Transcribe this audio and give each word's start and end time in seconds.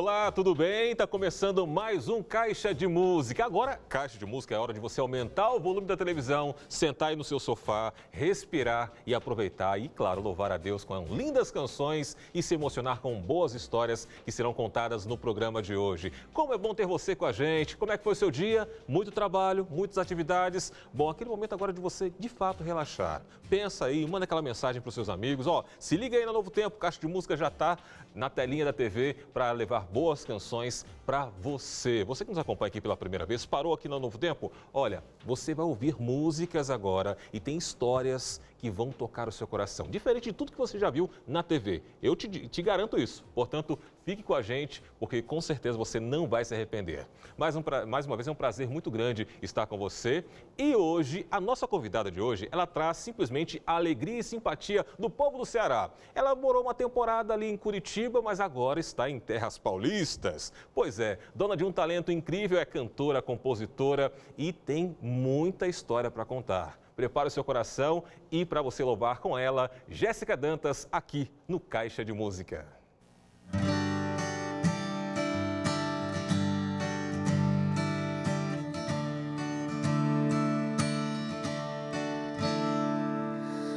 Olá, 0.00 0.30
tudo 0.30 0.54
bem? 0.54 0.94
Tá 0.94 1.08
começando 1.08 1.66
mais 1.66 2.08
um 2.08 2.22
Caixa 2.22 2.72
de 2.72 2.86
Música. 2.86 3.44
Agora, 3.44 3.80
Caixa 3.88 4.16
de 4.16 4.24
Música 4.24 4.54
é 4.54 4.58
hora 4.58 4.72
de 4.72 4.78
você 4.78 5.00
aumentar 5.00 5.52
o 5.52 5.58
volume 5.58 5.88
da 5.88 5.96
televisão, 5.96 6.54
sentar 6.68 7.08
aí 7.08 7.16
no 7.16 7.24
seu 7.24 7.40
sofá, 7.40 7.92
respirar 8.12 8.92
e 9.04 9.12
aproveitar 9.12 9.76
e, 9.76 9.88
claro, 9.88 10.22
louvar 10.22 10.52
a 10.52 10.56
Deus 10.56 10.84
com 10.84 11.02
lindas 11.06 11.50
canções 11.50 12.16
e 12.32 12.44
se 12.44 12.54
emocionar 12.54 13.00
com 13.00 13.20
boas 13.20 13.54
histórias 13.54 14.06
que 14.24 14.30
serão 14.30 14.54
contadas 14.54 15.04
no 15.04 15.18
programa 15.18 15.60
de 15.60 15.74
hoje. 15.74 16.12
Como 16.32 16.54
é 16.54 16.56
bom 16.56 16.72
ter 16.76 16.86
você 16.86 17.16
com 17.16 17.26
a 17.26 17.32
gente. 17.32 17.76
Como 17.76 17.90
é 17.90 17.98
que 17.98 18.04
foi 18.04 18.12
o 18.12 18.16
seu 18.16 18.30
dia? 18.30 18.70
Muito 18.86 19.10
trabalho, 19.10 19.66
muitas 19.68 19.98
atividades. 19.98 20.72
Bom, 20.94 21.10
aquele 21.10 21.28
momento 21.28 21.54
agora 21.54 21.72
de 21.72 21.80
você, 21.80 22.08
de 22.16 22.28
fato, 22.28 22.62
relaxar. 22.62 23.20
Pensa 23.50 23.86
aí, 23.86 24.06
manda 24.06 24.26
aquela 24.26 24.42
mensagem 24.42 24.80
para 24.80 24.90
os 24.90 24.94
seus 24.94 25.08
amigos. 25.08 25.48
Ó, 25.48 25.64
se 25.76 25.96
liga 25.96 26.16
aí 26.16 26.24
no 26.24 26.32
Novo 26.32 26.52
Tempo, 26.52 26.78
Caixa 26.78 27.00
de 27.00 27.08
Música 27.08 27.36
já 27.36 27.48
está 27.48 27.76
na 28.18 28.28
telinha 28.28 28.64
da 28.64 28.72
TV 28.72 29.14
para 29.32 29.52
levar 29.52 29.86
boas 29.86 30.24
canções 30.24 30.84
para 31.06 31.26
você. 31.40 32.02
Você 32.02 32.24
que 32.24 32.30
nos 32.30 32.38
acompanha 32.38 32.66
aqui 32.66 32.80
pela 32.80 32.96
primeira 32.96 33.24
vez, 33.24 33.46
parou 33.46 33.72
aqui 33.72 33.88
no 33.88 34.00
Novo 34.00 34.18
Tempo? 34.18 34.50
Olha, 34.74 35.04
você 35.24 35.54
vai 35.54 35.64
ouvir 35.64 35.94
músicas 36.00 36.68
agora 36.68 37.16
e 37.32 37.38
tem 37.38 37.56
histórias 37.56 38.40
que 38.58 38.68
vão 38.68 38.90
tocar 38.90 39.28
o 39.28 39.32
seu 39.32 39.46
coração. 39.46 39.86
Diferente 39.86 40.24
de 40.24 40.32
tudo 40.32 40.52
que 40.52 40.58
você 40.58 40.78
já 40.78 40.90
viu 40.90 41.08
na 41.26 41.42
TV. 41.42 41.82
Eu 42.02 42.14
te, 42.16 42.28
te 42.28 42.60
garanto 42.60 42.98
isso. 42.98 43.24
Portanto, 43.34 43.78
fique 44.04 44.22
com 44.22 44.34
a 44.34 44.42
gente, 44.42 44.82
porque 44.98 45.22
com 45.22 45.40
certeza 45.40 45.78
você 45.78 46.00
não 46.00 46.26
vai 46.26 46.44
se 46.44 46.54
arrepender. 46.54 47.06
Mais, 47.36 47.54
um, 47.54 47.62
mais 47.86 48.04
uma 48.04 48.16
vez, 48.16 48.26
é 48.26 48.32
um 48.32 48.34
prazer 48.34 48.68
muito 48.68 48.90
grande 48.90 49.26
estar 49.40 49.66
com 49.66 49.78
você. 49.78 50.24
E 50.56 50.74
hoje, 50.74 51.26
a 51.30 51.40
nossa 51.40 51.68
convidada 51.68 52.10
de 52.10 52.20
hoje, 52.20 52.48
ela 52.50 52.66
traz 52.66 52.96
simplesmente 52.96 53.62
a 53.66 53.76
alegria 53.76 54.18
e 54.18 54.24
simpatia 54.24 54.84
do 54.98 55.08
povo 55.08 55.38
do 55.38 55.46
Ceará. 55.46 55.90
Ela 56.14 56.34
morou 56.34 56.62
uma 56.62 56.74
temporada 56.74 57.32
ali 57.32 57.46
em 57.46 57.56
Curitiba, 57.56 58.20
mas 58.20 58.40
agora 58.40 58.80
está 58.80 59.08
em 59.08 59.20
terras 59.20 59.56
paulistas. 59.56 60.52
Pois 60.74 60.98
é, 60.98 61.18
dona 61.34 61.56
de 61.56 61.64
um 61.64 61.72
talento 61.72 62.10
incrível, 62.10 62.58
é 62.58 62.64
cantora, 62.64 63.22
compositora 63.22 64.12
e 64.36 64.52
tem 64.52 64.96
muita 65.00 65.68
história 65.68 66.10
para 66.10 66.24
contar. 66.24 66.87
Prepare 66.98 67.28
o 67.28 67.30
seu 67.30 67.44
coração 67.44 68.02
e 68.28 68.44
para 68.44 68.60
você 68.60 68.82
louvar 68.82 69.20
com 69.20 69.38
ela, 69.38 69.70
Jéssica 69.88 70.36
Dantas, 70.36 70.88
aqui 70.90 71.30
no 71.46 71.60
Caixa 71.60 72.04
de 72.04 72.12
Música. 72.12 72.66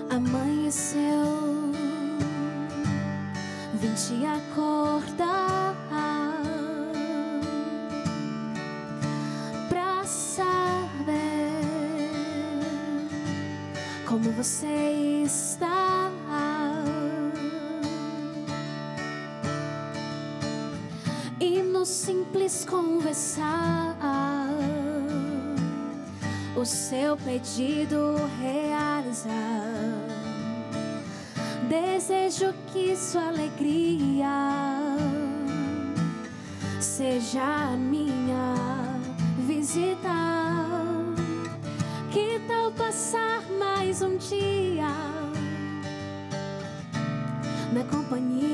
Amanheceu, 0.10 1.04
vim 3.76 3.94
te 3.94 4.26
acordar 4.26 5.31
você 14.32 15.24
está. 15.26 16.12
E 21.40 21.62
no 21.64 21.86
simples 21.86 22.64
conversar, 22.66 23.98
o 26.56 26.64
seu 26.64 27.18
pedido 27.18 28.16
realizar. 28.40 29.32
Desejo 31.68 32.54
que 32.72 32.96
sua 32.96 33.30
alegria 33.30 34.28
seja 36.80 37.42
a 37.42 37.78
minha 37.78 38.56
visita. 39.48 40.41
Mais 43.92 44.02
um 44.02 44.16
dia 44.16 44.88
na 47.74 47.84
companhia 47.92 48.51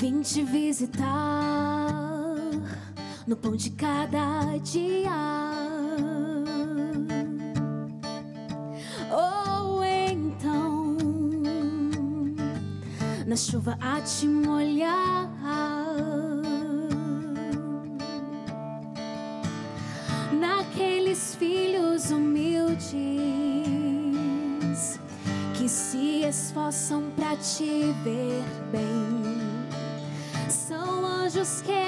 Vim 0.00 0.22
te 0.22 0.42
visitar 0.42 1.04
no 3.26 3.36
pão 3.36 3.54
de 3.54 3.68
cada 3.68 4.56
dia. 4.56 5.10
Ou 9.12 9.84
então 9.84 10.96
na 13.26 13.36
chuva 13.36 13.76
a 13.78 14.00
te 14.00 14.26
molhar. 14.26 15.28
Naqueles 20.32 21.34
filhos 21.34 22.10
humildes 22.10 22.88
que 25.58 25.68
se 25.68 26.22
esforçam 26.22 27.10
pra 27.14 27.36
te 27.36 27.92
ver 28.02 28.42
bem 28.72 29.19
anjos 31.30 31.62
que 31.62 31.79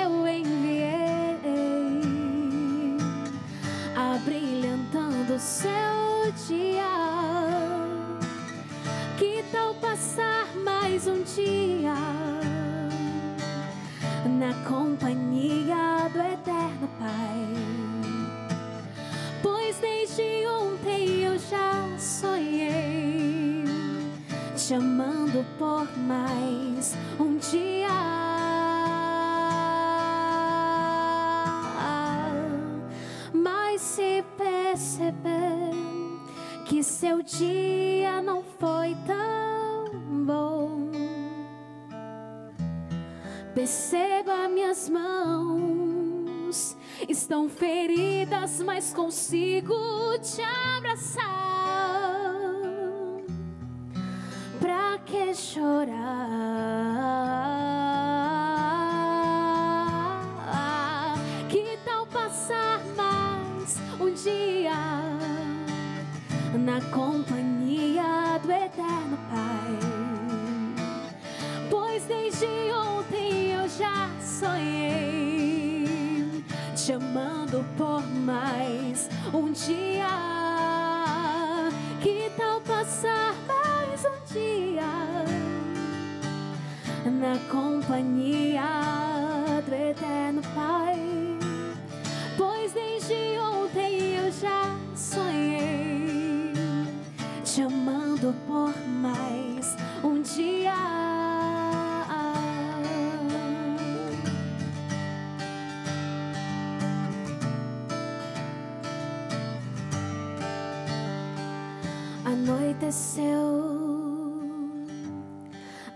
perceba 43.62 44.49
minhas 44.49 44.88
mãos 44.88 46.76
estão 47.09 47.49
feridas, 47.49 48.61
mas 48.61 48.93
consigo 48.93 49.73
te 50.19 50.43
abraçar. 50.76 51.31
Um 79.32 79.52
dia. 79.52 80.08
Que 82.00 82.31
tal 82.37 82.61
passar 82.61 83.34
mais 83.46 84.05
um 84.05 84.32
dia 84.32 84.82
na 87.05 87.38
companhia 87.50 88.62
do 89.67 89.75
Eterno 89.75 90.43
Pai? 90.55 90.99
Pois 92.37 92.73
desde 92.73 93.38
ontem 93.38 94.17
eu 94.17 94.32
já 94.32 94.76
sonhei 94.94 96.52
te 97.44 97.62
amando 97.62 98.34
por 98.46 98.75
mais 98.87 99.51
anoiteceu, 112.93 114.44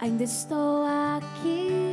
ainda 0.01 0.25
estou 0.25 0.85
aqui. 1.17 1.86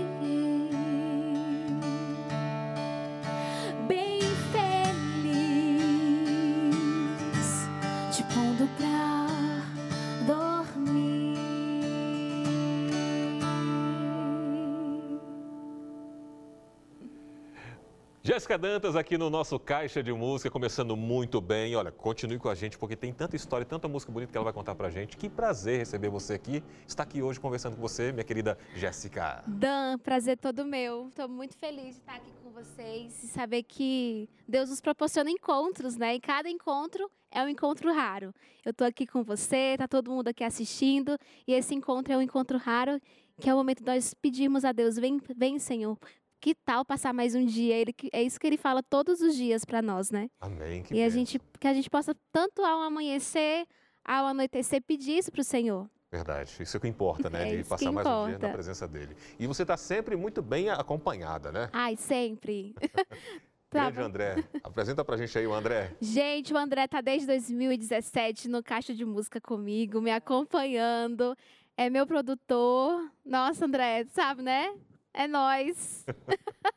Jéssica 18.34 18.58
Dantas 18.58 18.96
aqui 18.96 19.16
no 19.16 19.30
nosso 19.30 19.60
Caixa 19.60 20.02
de 20.02 20.12
Música, 20.12 20.50
começando 20.50 20.98
muito 20.98 21.40
bem. 21.40 21.76
Olha, 21.76 21.92
continue 21.92 22.40
com 22.40 22.50
a 22.50 22.56
gente 22.56 22.80
porque 22.80 22.96
tem 22.96 23.14
tanta 23.14 23.36
história, 23.36 23.64
tanta 23.64 23.88
música 23.88 24.12
bonita 24.12 24.32
que 24.32 24.38
ela 24.40 24.44
vai 24.44 24.52
contar 24.52 24.74
pra 24.74 24.90
gente. 24.90 25.16
Que 25.16 25.30
prazer 25.30 25.78
receber 25.78 26.10
você 26.10 26.34
aqui, 26.34 26.64
estar 26.88 27.04
aqui 27.04 27.22
hoje 27.22 27.40
conversando 27.40 27.76
com 27.76 27.82
você, 27.84 28.12
minha 28.12 28.24
querida 28.24 28.58
Jéssica. 28.74 29.44
Dan, 29.46 30.00
prazer 30.00 30.36
todo 30.40 30.66
meu. 30.66 31.10
Estou 31.10 31.30
muito 31.30 31.56
feliz 31.60 31.94
de 31.94 32.02
estar 32.02 32.16
aqui 32.16 32.32
com 32.44 32.50
vocês 32.50 33.24
e 33.24 33.28
saber 33.28 33.62
que 33.62 34.28
Deus 34.48 34.72
nos 34.72 34.82
proporciona 34.82 35.30
encontros, 35.30 35.96
né? 35.96 36.16
E 36.16 36.20
cada 36.20 36.50
encontro 36.50 37.08
é 37.30 37.44
um 37.44 37.48
encontro 37.48 37.94
raro. 37.94 38.34
Eu 38.66 38.72
estou 38.72 38.88
aqui 38.88 39.06
com 39.06 39.24
você, 39.24 39.76
tá 39.78 39.88
todo 39.88 40.10
mundo 40.10 40.30
aqui 40.30 40.44
assistindo 40.44 41.20
e 41.48 41.54
esse 41.54 41.76
encontro 41.76 42.12
é 42.12 42.18
um 42.18 42.22
encontro 42.22 42.58
raro, 42.58 43.00
que 43.40 43.48
é 43.48 43.54
o 43.54 43.58
momento 43.58 43.82
de 43.82 43.86
nós 43.86 44.16
pedirmos 44.16 44.66
a 44.66 44.72
Deus, 44.72 44.96
vem, 44.96 45.22
vem, 45.38 45.60
Senhor. 45.60 46.00
Que 46.44 46.54
tal 46.54 46.84
passar 46.84 47.14
mais 47.14 47.36
um 47.36 47.46
dia? 47.46 47.74
Ele, 47.74 47.96
é 48.12 48.22
isso 48.22 48.38
que 48.38 48.46
ele 48.46 48.58
fala 48.58 48.84
todos 48.84 49.22
os 49.22 49.34
dias 49.34 49.64
para 49.64 49.82
nós, 49.82 50.12
né? 50.12 50.30
Amém. 50.42 50.84
Que 50.84 50.94
e 50.94 50.98
a 50.98 51.06
bênção. 51.06 51.18
gente, 51.18 51.42
que 51.58 51.66
a 51.66 51.74
gente 51.74 51.90
possa 51.90 52.14
tanto 52.34 52.62
ao 52.66 52.82
amanhecer, 52.82 53.66
ao 54.04 54.26
anoitecer 54.26 54.82
pedir 54.82 55.20
isso 55.20 55.32
para 55.32 55.40
o 55.40 55.44
Senhor. 55.46 55.90
Verdade, 56.12 56.52
isso 56.60 56.76
é 56.76 56.78
o 56.78 56.82
que 56.82 56.88
importa, 56.90 57.30
né? 57.30 57.48
É 57.50 57.56
de 57.56 57.64
passar 57.64 57.94
mais 57.94 58.06
um 58.06 58.28
dia 58.28 58.40
na 58.40 58.50
presença 58.50 58.86
dele. 58.86 59.16
E 59.40 59.48
você 59.48 59.62
está 59.62 59.78
sempre 59.78 60.18
muito 60.18 60.42
bem 60.42 60.70
acompanhada, 60.70 61.50
né? 61.50 61.70
Ai, 61.72 61.96
sempre. 61.96 62.76
Grande. 63.72 64.02
André. 64.02 64.44
Apresenta 64.62 65.06
pra 65.06 65.16
gente 65.16 65.38
aí 65.38 65.48
o 65.48 65.54
André. 65.54 65.96
Gente, 66.02 66.54
o 66.54 66.58
André 66.58 66.90
tá 66.90 67.00
desde 67.00 67.26
2017 67.26 68.50
no 68.50 68.62
Caixa 68.62 68.94
de 68.94 69.06
Música 69.06 69.40
comigo, 69.40 70.02
me 70.02 70.12
acompanhando. 70.12 71.38
É 71.78 71.90
meu 71.90 72.06
produtor. 72.06 73.10
Nossa, 73.24 73.64
André, 73.64 74.04
sabe, 74.12 74.42
né? 74.42 74.74
É 75.14 75.28
nós. 75.28 76.04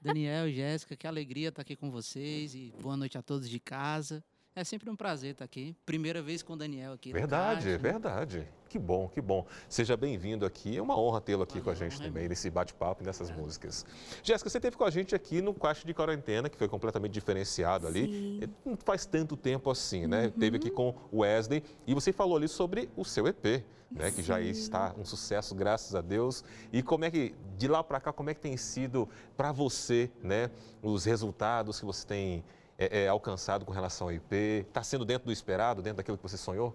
Daniel, 0.02 0.50
Jéssica, 0.50 0.94
que 0.94 1.06
alegria 1.06 1.48
estar 1.48 1.62
aqui 1.62 1.74
com 1.74 1.90
vocês 1.90 2.54
e 2.54 2.70
boa 2.82 2.96
noite 2.96 3.16
a 3.16 3.22
todos 3.22 3.48
de 3.48 3.58
casa. 3.58 4.22
É 4.56 4.64
sempre 4.64 4.88
um 4.88 4.96
prazer 4.96 5.32
estar 5.32 5.44
aqui. 5.44 5.76
Primeira 5.84 6.22
vez 6.22 6.42
com 6.42 6.54
o 6.54 6.56
Daniel 6.56 6.94
aqui. 6.94 7.12
Verdade, 7.12 7.76
verdade. 7.76 8.48
Que 8.70 8.78
bom, 8.78 9.06
que 9.06 9.20
bom. 9.20 9.44
Seja 9.68 9.98
bem-vindo 9.98 10.46
aqui. 10.46 10.78
É 10.78 10.80
uma 10.80 10.98
honra 10.98 11.20
tê-lo 11.20 11.42
aqui 11.42 11.58
Uma 11.58 11.64
com 11.64 11.70
a 11.70 11.74
gente 11.74 11.96
é 11.96 11.98
também, 11.98 12.12
minha. 12.22 12.28
nesse 12.30 12.48
bate-papo 12.48 13.02
e 13.02 13.06
nessas 13.06 13.30
músicas. 13.30 13.84
Jéssica, 14.22 14.48
você 14.48 14.56
esteve 14.56 14.74
com 14.74 14.84
a 14.84 14.90
gente 14.90 15.14
aqui 15.14 15.42
no 15.42 15.52
Caixa 15.52 15.86
de 15.86 15.92
Quarentena, 15.92 16.48
que 16.48 16.56
foi 16.56 16.68
completamente 16.68 17.12
diferenciado 17.12 17.86
ali. 17.86 18.06
Sim. 18.06 18.40
Uhum. 18.44 18.72
Não 18.72 18.76
faz 18.82 19.04
tanto 19.04 19.36
tempo 19.36 19.70
assim, 19.70 20.06
né? 20.06 20.32
Teve 20.40 20.56
aqui 20.56 20.70
com 20.70 20.94
o 21.12 21.18
Wesley 21.18 21.62
e 21.86 21.92
você 21.92 22.10
falou 22.10 22.38
ali 22.38 22.48
sobre 22.48 22.88
o 22.96 23.04
seu 23.04 23.26
EP, 23.26 23.62
né? 23.90 24.10
Que 24.10 24.22
já 24.22 24.38
Sim. 24.38 24.48
está 24.48 24.94
um 24.98 25.04
sucesso, 25.04 25.54
graças 25.54 25.94
a 25.94 26.00
Deus. 26.00 26.42
E 26.72 26.82
como 26.82 27.04
é 27.04 27.10
que, 27.10 27.34
de 27.58 27.68
lá 27.68 27.84
para 27.84 28.00
cá, 28.00 28.10
como 28.10 28.30
é 28.30 28.34
que 28.34 28.40
tem 28.40 28.56
sido 28.56 29.06
para 29.36 29.52
você, 29.52 30.10
né? 30.22 30.50
Os 30.82 31.04
resultados 31.04 31.78
que 31.78 31.84
você 31.84 32.06
tem 32.06 32.44
é, 32.78 33.04
é, 33.04 33.08
alcançado 33.08 33.64
com 33.64 33.72
relação 33.72 34.08
ao 34.08 34.12
EP? 34.12 34.32
Está 34.68 34.82
sendo 34.82 35.04
dentro 35.04 35.26
do 35.26 35.32
esperado, 35.32 35.82
dentro 35.82 35.98
daquilo 35.98 36.16
que 36.16 36.22
você 36.22 36.36
sonhou? 36.36 36.72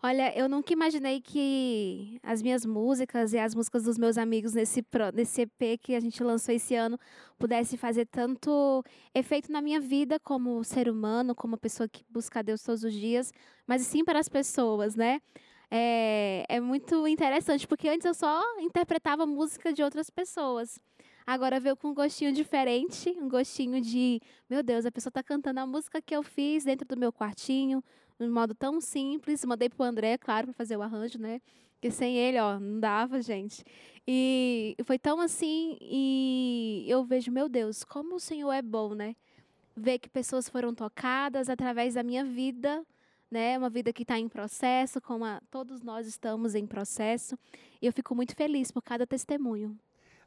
Olha, 0.00 0.32
eu 0.38 0.48
nunca 0.48 0.72
imaginei 0.72 1.20
que 1.20 2.20
as 2.22 2.40
minhas 2.40 2.64
músicas 2.64 3.32
e 3.32 3.38
as 3.38 3.52
músicas 3.52 3.82
dos 3.82 3.98
meus 3.98 4.16
amigos 4.16 4.54
nesse, 4.54 4.84
nesse 5.12 5.42
EP 5.42 5.80
que 5.80 5.96
a 5.96 6.00
gente 6.00 6.22
lançou 6.22 6.54
esse 6.54 6.76
ano 6.76 6.96
pudesse 7.36 7.76
fazer 7.76 8.06
tanto 8.06 8.84
efeito 9.12 9.50
na 9.50 9.60
minha 9.60 9.80
vida 9.80 10.20
como 10.20 10.62
ser 10.62 10.88
humano, 10.88 11.34
como 11.34 11.58
pessoa 11.58 11.88
que 11.88 12.04
busca 12.08 12.44
Deus 12.44 12.62
todos 12.62 12.84
os 12.84 12.92
dias, 12.92 13.32
mas 13.66 13.82
sim 13.82 14.04
para 14.04 14.20
as 14.20 14.28
pessoas, 14.28 14.94
né? 14.94 15.20
É, 15.68 16.44
é 16.48 16.60
muito 16.60 17.06
interessante, 17.08 17.66
porque 17.66 17.88
antes 17.88 18.06
eu 18.06 18.14
só 18.14 18.40
interpretava 18.60 19.26
música 19.26 19.72
de 19.72 19.82
outras 19.82 20.08
pessoas. 20.10 20.80
Agora 21.30 21.60
veio 21.60 21.76
com 21.76 21.88
um 21.88 21.94
gostinho 21.94 22.32
diferente, 22.32 23.10
um 23.20 23.28
gostinho 23.28 23.82
de, 23.82 24.18
meu 24.48 24.62
Deus, 24.62 24.86
a 24.86 24.90
pessoa 24.90 25.10
está 25.10 25.22
cantando 25.22 25.60
a 25.60 25.66
música 25.66 26.00
que 26.00 26.16
eu 26.16 26.22
fiz 26.22 26.64
dentro 26.64 26.88
do 26.88 26.96
meu 26.96 27.12
quartinho, 27.12 27.84
de 28.18 28.24
um 28.26 28.32
modo 28.32 28.54
tão 28.54 28.80
simples. 28.80 29.44
Mandei 29.44 29.68
pro 29.68 29.84
André, 29.84 30.16
claro, 30.16 30.46
para 30.46 30.54
fazer 30.54 30.78
o 30.78 30.80
arranjo, 30.80 31.18
né? 31.18 31.42
Porque 31.74 31.90
sem 31.90 32.16
ele, 32.16 32.38
ó, 32.38 32.58
não 32.58 32.80
dava, 32.80 33.20
gente. 33.20 33.62
E 34.06 34.74
foi 34.84 34.98
tão 34.98 35.20
assim, 35.20 35.76
e 35.82 36.86
eu 36.88 37.04
vejo, 37.04 37.30
meu 37.30 37.46
Deus, 37.46 37.84
como 37.84 38.14
o 38.14 38.20
Senhor 38.20 38.50
é 38.50 38.62
bom, 38.62 38.94
né? 38.94 39.14
Ver 39.76 39.98
que 39.98 40.08
pessoas 40.08 40.48
foram 40.48 40.74
tocadas 40.74 41.50
através 41.50 41.92
da 41.92 42.02
minha 42.02 42.24
vida, 42.24 42.82
né? 43.30 43.58
Uma 43.58 43.68
vida 43.68 43.92
que 43.92 44.00
está 44.00 44.18
em 44.18 44.30
processo, 44.30 44.98
como 44.98 45.26
a- 45.26 45.42
todos 45.50 45.82
nós 45.82 46.06
estamos 46.06 46.54
em 46.54 46.66
processo. 46.66 47.38
E 47.82 47.86
eu 47.86 47.92
fico 47.92 48.14
muito 48.14 48.34
feliz 48.34 48.70
por 48.72 48.80
cada 48.80 49.06
testemunho. 49.06 49.78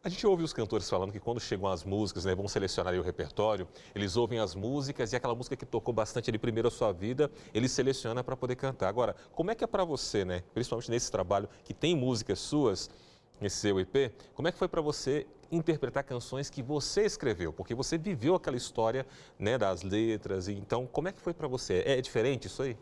A 0.03 0.09
gente 0.09 0.25
ouve 0.25 0.41
os 0.41 0.51
cantores 0.51 0.89
falando 0.89 1.11
que 1.11 1.19
quando 1.19 1.39
chegam 1.39 1.67
as 1.67 1.83
músicas, 1.83 2.25
né, 2.25 2.33
vão 2.33 2.47
selecionar 2.47 2.95
o 2.95 3.03
repertório, 3.03 3.67
eles 3.93 4.17
ouvem 4.17 4.39
as 4.39 4.55
músicas 4.55 5.13
e 5.13 5.15
aquela 5.15 5.35
música 5.35 5.55
que 5.55 5.63
tocou 5.63 5.93
bastante 5.93 6.27
ali 6.31 6.39
primeiro 6.39 6.69
a 6.69 6.71
sua 6.71 6.91
vida, 6.91 7.29
ele 7.53 7.69
seleciona 7.69 8.23
para 8.23 8.35
poder 8.35 8.55
cantar. 8.55 8.89
Agora, 8.89 9.15
como 9.35 9.51
é 9.51 9.55
que 9.55 9.63
é 9.63 9.67
para 9.67 9.83
você, 9.83 10.25
né, 10.25 10.41
principalmente 10.55 10.89
nesse 10.89 11.11
trabalho 11.11 11.47
que 11.63 11.71
tem 11.71 11.95
músicas 11.95 12.39
suas, 12.39 12.89
nesse 13.39 13.57
seu 13.57 13.79
EP, 13.79 14.11
como 14.33 14.47
é 14.47 14.51
que 14.51 14.57
foi 14.57 14.67
para 14.67 14.81
você 14.81 15.27
interpretar 15.51 16.03
canções 16.03 16.49
que 16.49 16.63
você 16.63 17.03
escreveu? 17.03 17.53
Porque 17.53 17.75
você 17.75 17.95
viveu 17.95 18.33
aquela 18.33 18.57
história, 18.57 19.05
né, 19.37 19.55
das 19.55 19.83
letras, 19.83 20.47
então 20.47 20.87
como 20.87 21.09
é 21.09 21.11
que 21.11 21.21
foi 21.21 21.35
para 21.35 21.47
você? 21.47 21.83
É 21.85 22.01
diferente 22.01 22.47
isso 22.47 22.63
aí? 22.63 22.75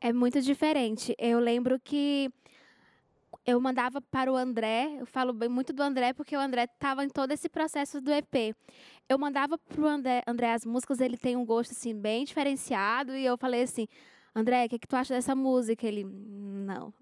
É 0.00 0.12
muito 0.12 0.42
diferente. 0.42 1.14
Eu 1.18 1.38
lembro 1.38 1.78
que 1.78 2.32
eu 3.44 3.60
mandava 3.60 4.00
para 4.00 4.32
o 4.32 4.36
André, 4.36 4.96
eu 5.00 5.06
falo 5.06 5.32
bem 5.32 5.48
muito 5.48 5.72
do 5.72 5.82
André 5.82 6.12
porque 6.12 6.36
o 6.36 6.40
André 6.40 6.64
estava 6.64 7.04
em 7.04 7.08
todo 7.08 7.32
esse 7.32 7.48
processo 7.48 8.00
do 8.00 8.12
EP. 8.12 8.54
Eu 9.08 9.18
mandava 9.18 9.56
para 9.58 9.80
o 9.80 9.86
André, 9.86 10.22
André 10.26 10.52
as 10.52 10.64
músicas, 10.64 11.00
ele 11.00 11.16
tem 11.16 11.36
um 11.36 11.44
gosto 11.44 11.72
assim 11.72 11.94
bem 11.94 12.24
diferenciado 12.24 13.14
e 13.14 13.24
eu 13.24 13.36
falei 13.38 13.62
assim, 13.62 13.86
André, 14.34 14.66
o 14.66 14.68
que, 14.68 14.78
que 14.78 14.86
tu 14.86 14.96
acha 14.96 15.14
dessa 15.14 15.34
música? 15.34 15.86
Ele, 15.86 16.04
não, 16.04 16.92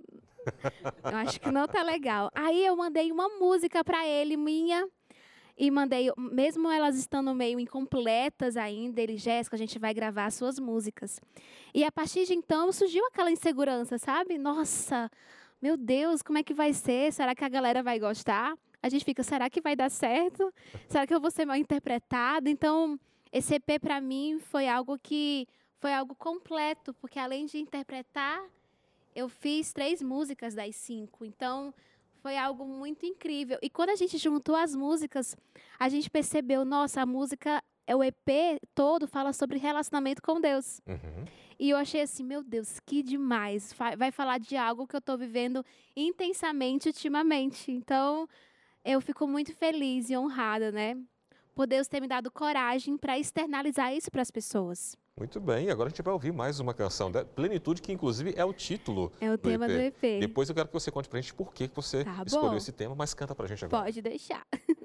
eu 1.05 1.17
acho 1.17 1.41
que 1.41 1.51
não 1.51 1.67
tá 1.67 1.83
legal. 1.83 2.31
Aí 2.35 2.65
eu 2.65 2.77
mandei 2.77 3.11
uma 3.11 3.29
música 3.29 3.83
para 3.85 4.07
ele, 4.07 4.37
minha, 4.37 4.89
e 5.59 5.71
mandei, 5.71 6.11
mesmo 6.17 6.71
elas 6.71 6.97
estando 6.97 7.35
meio 7.35 7.59
incompletas 7.59 8.57
ainda, 8.57 9.01
ele, 9.01 9.17
Jéssica, 9.17 9.57
a 9.57 9.59
gente 9.59 9.79
vai 9.79 9.95
gravar 9.95 10.27
as 10.27 10.35
suas 10.35 10.59
músicas. 10.59 11.19
E 11.75 11.83
a 11.83 11.91
partir 11.91 12.27
de 12.27 12.35
então 12.35 12.71
surgiu 12.73 13.05
aquela 13.07 13.31
insegurança, 13.31 13.99
sabe? 13.99 14.37
Nossa, 14.39 15.11
meu 15.61 15.77
Deus, 15.77 16.23
como 16.23 16.39
é 16.39 16.43
que 16.43 16.55
vai 16.55 16.73
ser? 16.73 17.13
Será 17.13 17.35
que 17.35 17.45
a 17.45 17.49
galera 17.49 17.83
vai 17.83 17.99
gostar? 17.99 18.57
A 18.83 18.89
gente 18.89 19.05
fica, 19.05 19.23
será 19.23 19.49
que 19.51 19.61
vai 19.61 19.75
dar 19.75 19.91
certo? 19.91 20.53
Será 20.89 21.07
que 21.07 21.15
eu 21.15 21.21
vou 21.21 21.31
ser 21.31 21.45
mal 21.45 21.57
interpretada? 21.57 22.49
Então, 22.49 22.99
esse 23.33 23.55
EP 23.55 23.81
para 23.81 24.01
mim 24.01 24.39
foi 24.39 24.69
algo 24.69 24.99
que 24.99 25.49
foi 25.79 25.93
algo 25.93 26.15
completo, 26.15 26.95
porque 26.95 27.19
além 27.19 27.47
de 27.47 27.59
interpretar, 27.59 28.43
eu 29.15 29.29
fiz 29.29 29.73
três 29.73 30.03
músicas 30.03 30.55
das 30.55 30.77
cinco. 30.77 31.25
Então, 31.25 31.73
foi 32.23 32.37
algo 32.37 32.65
muito 32.65 33.07
incrível. 33.07 33.59
E 33.63 33.71
quando 33.71 33.91
a 33.91 33.97
gente 33.97 34.19
juntou 34.19 34.57
as 34.57 34.75
músicas, 34.75 35.37
a 35.79 35.89
gente 35.89 36.11
percebeu, 36.11 36.65
nossa, 36.65 37.03
a 37.03 37.07
música, 37.07 37.63
é 37.87 37.95
o 37.95 38.03
EP 38.03 38.61
todo 38.75 39.07
fala 39.07 39.33
sobre 39.33 39.59
relacionamento 39.59 40.21
com 40.21 40.41
Deus. 40.41 40.81
Uhum. 40.87 41.25
E 41.59 41.71
eu 41.71 41.77
achei 41.77 42.03
assim, 42.03 42.23
meu 42.23 42.43
Deus, 42.43 42.79
que 42.81 43.03
demais. 43.03 43.75
Vai 43.97 44.11
falar 44.11 44.39
de 44.39 44.57
algo 44.57 44.87
que 44.87 44.95
eu 44.95 44.99
estou 44.99 45.17
vivendo 45.17 45.65
intensamente 45.97 46.89
ultimamente. 46.89 47.73
Então, 47.73 48.29
eu 48.85 49.01
fico 49.01 49.27
muito 49.27 49.55
feliz 49.55 50.11
e 50.11 50.17
honrada, 50.17 50.71
né? 50.71 50.97
Por 51.55 51.67
Deus 51.67 51.89
ter 51.89 52.01
me 52.01 52.07
dado 52.07 52.31
coragem 52.31 52.99
para 52.99 53.19
externalizar 53.19 53.95
isso 53.95 54.11
para 54.11 54.21
as 54.21 54.31
pessoas. 54.31 54.95
Muito 55.19 55.41
bem, 55.41 55.71
agora 55.71 55.87
a 55.87 55.91
gente 55.91 56.03
vai 56.03 56.13
ouvir 56.13 56.31
mais 56.31 56.61
uma 56.61 56.75
canção 56.75 57.11
da 57.11 57.25
Plenitude, 57.25 57.81
que 57.81 57.91
inclusive 57.91 58.35
é 58.37 58.45
o 58.45 58.53
título 58.53 59.11
É 59.19 59.33
o 59.33 59.39
tema 59.39 59.67
do 59.67 59.73
EP. 59.73 60.21
Depois 60.21 60.51
eu 60.51 60.55
quero 60.55 60.69
que 60.69 60.75
você 60.75 60.91
conte 60.91 61.09
pra 61.09 61.19
gente 61.19 61.33
por 61.33 61.55
que 61.55 61.71
você 61.75 62.05
Tá 62.05 62.23
escolheu 62.27 62.59
esse 62.59 62.71
tema, 62.71 62.95
mas 62.95 63.15
canta 63.15 63.35
pra 63.35 63.47
gente 63.47 63.65
agora. 63.65 63.85
Pode 63.85 64.03
deixar. 64.03 64.47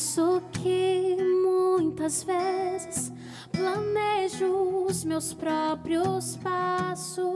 confesso 0.00 0.42
que 0.52 1.16
muitas 1.42 2.22
vezes 2.24 3.12
planejo 3.52 4.86
os 4.86 5.04
meus 5.04 5.34
próprios 5.34 6.36
passos 6.36 7.26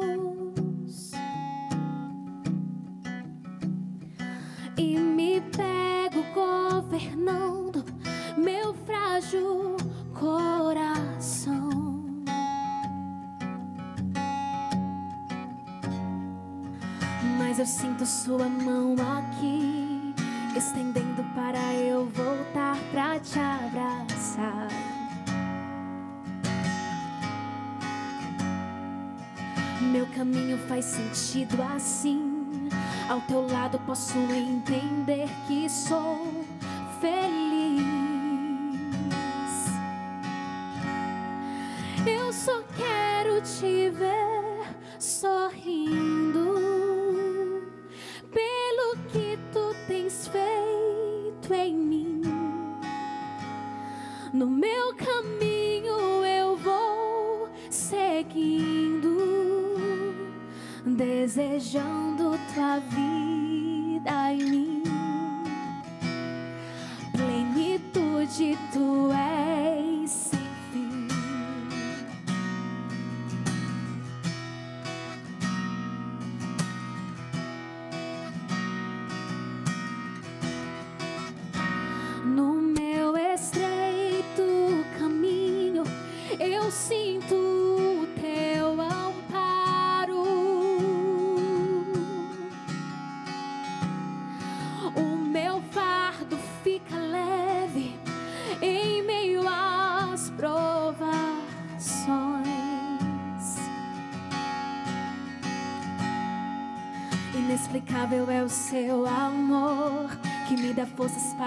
e 4.79 4.99
me 4.99 5.43
pego 5.43 6.25
governando 6.33 7.85
meu 8.39 8.73
frágil 8.87 9.77
coração. 10.19 11.69
Mas 17.39 17.59
eu 17.59 17.67
sinto 17.67 18.07
sua 18.07 18.49
mão 18.49 18.97
aqui, 19.19 20.15
estendendo 20.57 21.23
para 21.35 21.75
eu 21.75 22.07
voltar 22.07 22.44
te 23.25 23.39
abraçar. 23.39 24.69
Meu 29.81 30.07
caminho 30.09 30.59
faz 30.69 30.85
sentido 30.85 31.63
assim. 31.63 32.69
Ao 33.09 33.21
teu 33.23 33.47
lado 33.47 33.79
posso 33.81 34.19
entender 34.19 35.29
que 35.47 35.69
sou 35.69 36.45
feliz. 37.01 37.85
Eu 42.07 42.33
só 42.33 42.63
quero 42.77 43.41
te 43.41 43.91
ver 43.91 44.67
sorrindo 44.99 46.04
No 54.45 54.51
meu 54.51 54.95
caminho 54.95 56.23
eu 56.23 56.55
vou 56.55 57.49
seguindo, 57.71 59.17
desejando 60.85 62.39
tua 62.53 62.79
vida 62.79 63.34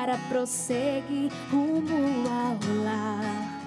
para 0.08 0.18
prosseguir 0.30 1.30
rumo 1.52 2.24
ao 2.30 2.58
lar. 2.82 3.60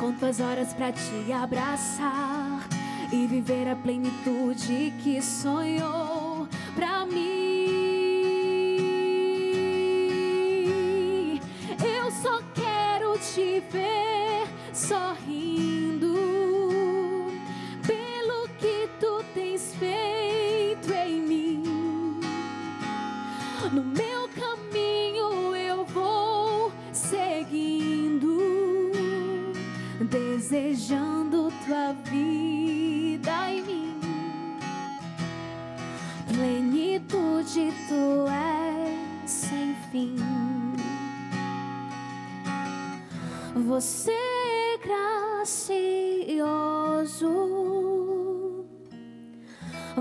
Conto 0.00 0.24
as 0.24 0.40
horas 0.40 0.72
para 0.72 0.92
te 0.92 1.30
abraçar 1.30 2.66
e 3.12 3.26
viver 3.26 3.68
a 3.68 3.76
plenitude 3.76 4.94
que 5.02 5.20
sonhou 5.20 6.05
Você 43.76 44.10
é 44.10 44.78
gracioso. 44.78 45.84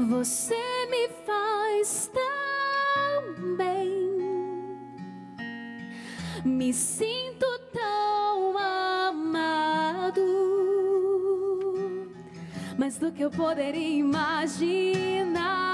Você 0.10 0.56
me 0.90 1.10
faz 1.26 2.10
tão 2.14 3.58
bem. 3.58 4.16
Me 6.46 6.72
sinto 6.74 7.46
tão 7.74 8.58
amado. 8.58 10.22
Mais 12.78 12.98
do 12.98 13.12
que 13.12 13.26
eu 13.26 13.30
poderia 13.30 14.00
imaginar. 14.00 15.65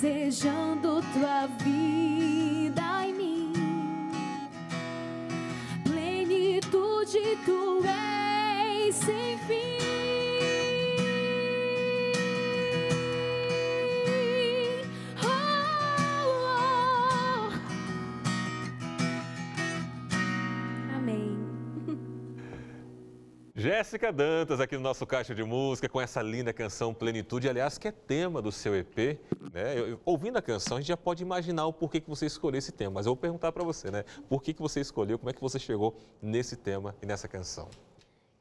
Desejando 0.00 0.75
Jéssica 23.96 24.12
Dantas, 24.12 24.60
aqui 24.60 24.76
no 24.76 24.82
nosso 24.82 25.06
Caixa 25.06 25.34
de 25.34 25.42
Música, 25.42 25.88
com 25.88 25.98
essa 25.98 26.20
linda 26.20 26.52
canção 26.52 26.92
Plenitude, 26.92 27.48
aliás, 27.48 27.78
que 27.78 27.88
é 27.88 27.90
tema 27.90 28.42
do 28.42 28.52
seu 28.52 28.76
EP. 28.76 29.18
Né? 29.54 29.78
Eu- 29.78 29.88
eu- 29.88 30.00
ouvindo 30.04 30.36
a 30.36 30.42
canção, 30.42 30.76
a 30.76 30.80
gente 30.80 30.88
já 30.88 30.98
pode 30.98 31.22
imaginar 31.22 31.64
o 31.64 31.72
porquê 31.72 31.98
que 31.98 32.08
você 32.10 32.26
escolheu 32.26 32.58
esse 32.58 32.72
tema. 32.72 32.90
Mas 32.96 33.06
eu 33.06 33.10
vou 33.14 33.16
perguntar 33.16 33.52
para 33.52 33.64
você, 33.64 33.90
né? 33.90 34.04
Por 34.28 34.42
que, 34.42 34.52
que 34.52 34.60
você 34.60 34.80
escolheu, 34.82 35.18
como 35.18 35.30
é 35.30 35.32
que 35.32 35.40
você 35.40 35.58
chegou 35.58 35.96
nesse 36.20 36.56
tema 36.56 36.94
e 37.00 37.06
nessa 37.06 37.26
canção? 37.26 37.70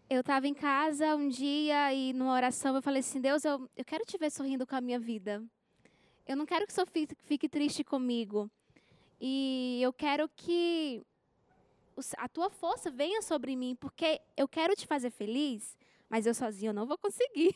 Eu 0.10 0.20
estava 0.20 0.46
em 0.46 0.54
casa 0.54 1.16
um 1.16 1.30
dia 1.30 1.94
e 1.94 2.12
numa 2.12 2.34
oração 2.34 2.76
eu 2.76 2.82
falei 2.82 3.00
assim: 3.00 3.22
Deus, 3.22 3.46
eu, 3.46 3.70
eu 3.78 3.86
quero 3.86 4.04
te 4.04 4.18
ver 4.18 4.32
sorrindo 4.32 4.68
com 4.68 4.76
a 4.76 4.82
minha 4.82 5.00
vida. 5.00 5.42
Eu 6.28 6.36
não 6.36 6.46
quero 6.46 6.68
que 6.68 6.74
você 6.74 6.84
fique, 7.24 7.48
triste 7.48 7.82
comigo. 7.82 8.52
E 9.22 9.80
eu 9.82 9.94
quero 9.94 10.28
que 10.36 11.02
a 12.18 12.28
tua 12.28 12.50
força 12.50 12.92
venha 12.92 13.22
sobre 13.22 13.56
mim, 13.56 13.75
porque 13.75 14.22
eu 14.36 14.48
quero 14.48 14.75
te 14.75 14.86
fazer 14.86 15.10
feliz, 15.10 15.78
mas 16.10 16.25
eu 16.25 16.34
sozinho 16.34 16.74
não 16.74 16.86
vou 16.86 16.98
conseguir. 16.98 17.56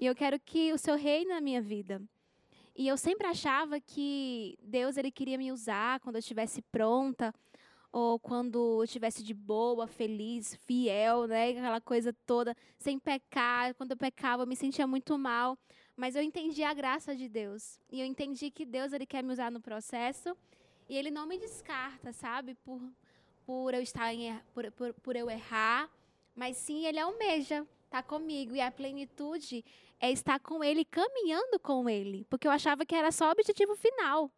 E 0.00 0.06
eu 0.06 0.14
quero 0.14 0.38
que 0.40 0.72
o 0.72 0.78
seu 0.78 0.96
reine 0.96 1.30
na 1.30 1.40
minha 1.40 1.60
vida. 1.60 2.00
E 2.74 2.86
eu 2.86 2.96
sempre 2.96 3.26
achava 3.26 3.80
que 3.80 4.56
Deus 4.62 4.96
ele 4.96 5.10
queria 5.10 5.36
me 5.36 5.50
usar 5.50 6.00
quando 6.00 6.16
eu 6.16 6.20
estivesse 6.20 6.62
pronta, 6.62 7.34
ou 7.90 8.18
quando 8.18 8.78
eu 8.78 8.84
estivesse 8.84 9.22
de 9.22 9.34
boa, 9.34 9.86
feliz, 9.86 10.54
fiel, 10.66 11.26
né? 11.26 11.50
Aquela 11.50 11.80
coisa 11.80 12.14
toda, 12.26 12.54
sem 12.78 12.98
pecar. 12.98 13.74
Quando 13.74 13.92
eu 13.92 13.96
pecava, 13.96 14.42
eu 14.42 14.46
me 14.46 14.54
sentia 14.54 14.86
muito 14.86 15.18
mal. 15.18 15.58
Mas 15.96 16.14
eu 16.14 16.22
entendi 16.22 16.62
a 16.62 16.72
graça 16.72 17.16
de 17.16 17.28
Deus. 17.28 17.80
E 17.90 18.00
eu 18.00 18.06
entendi 18.06 18.50
que 18.50 18.64
Deus 18.64 18.92
ele 18.92 19.06
quer 19.06 19.22
me 19.22 19.32
usar 19.32 19.50
no 19.50 19.60
processo. 19.60 20.36
E 20.88 20.96
ele 20.96 21.10
não 21.10 21.26
me 21.26 21.38
descarta, 21.38 22.12
sabe? 22.12 22.54
Por, 22.54 22.80
por 23.48 23.72
eu 23.72 23.80
estar 23.80 24.12
em, 24.12 24.28
er- 24.28 24.44
por, 24.52 24.70
por, 24.72 24.92
por 24.92 25.16
eu 25.16 25.30
errar. 25.30 25.88
Mas 26.36 26.58
sim, 26.58 26.84
ele 26.84 26.98
almeja 26.98 27.66
estar 27.86 28.02
comigo. 28.02 28.54
E 28.54 28.60
a 28.60 28.70
plenitude 28.70 29.64
é 29.98 30.12
estar 30.12 30.38
com 30.38 30.62
ele, 30.62 30.84
caminhando 30.84 31.58
com 31.58 31.88
ele. 31.88 32.26
Porque 32.28 32.46
eu 32.46 32.52
achava 32.52 32.84
que 32.84 32.94
era 32.94 33.10
só 33.10 33.28
o 33.28 33.32
objetivo 33.32 33.74
final 33.74 34.30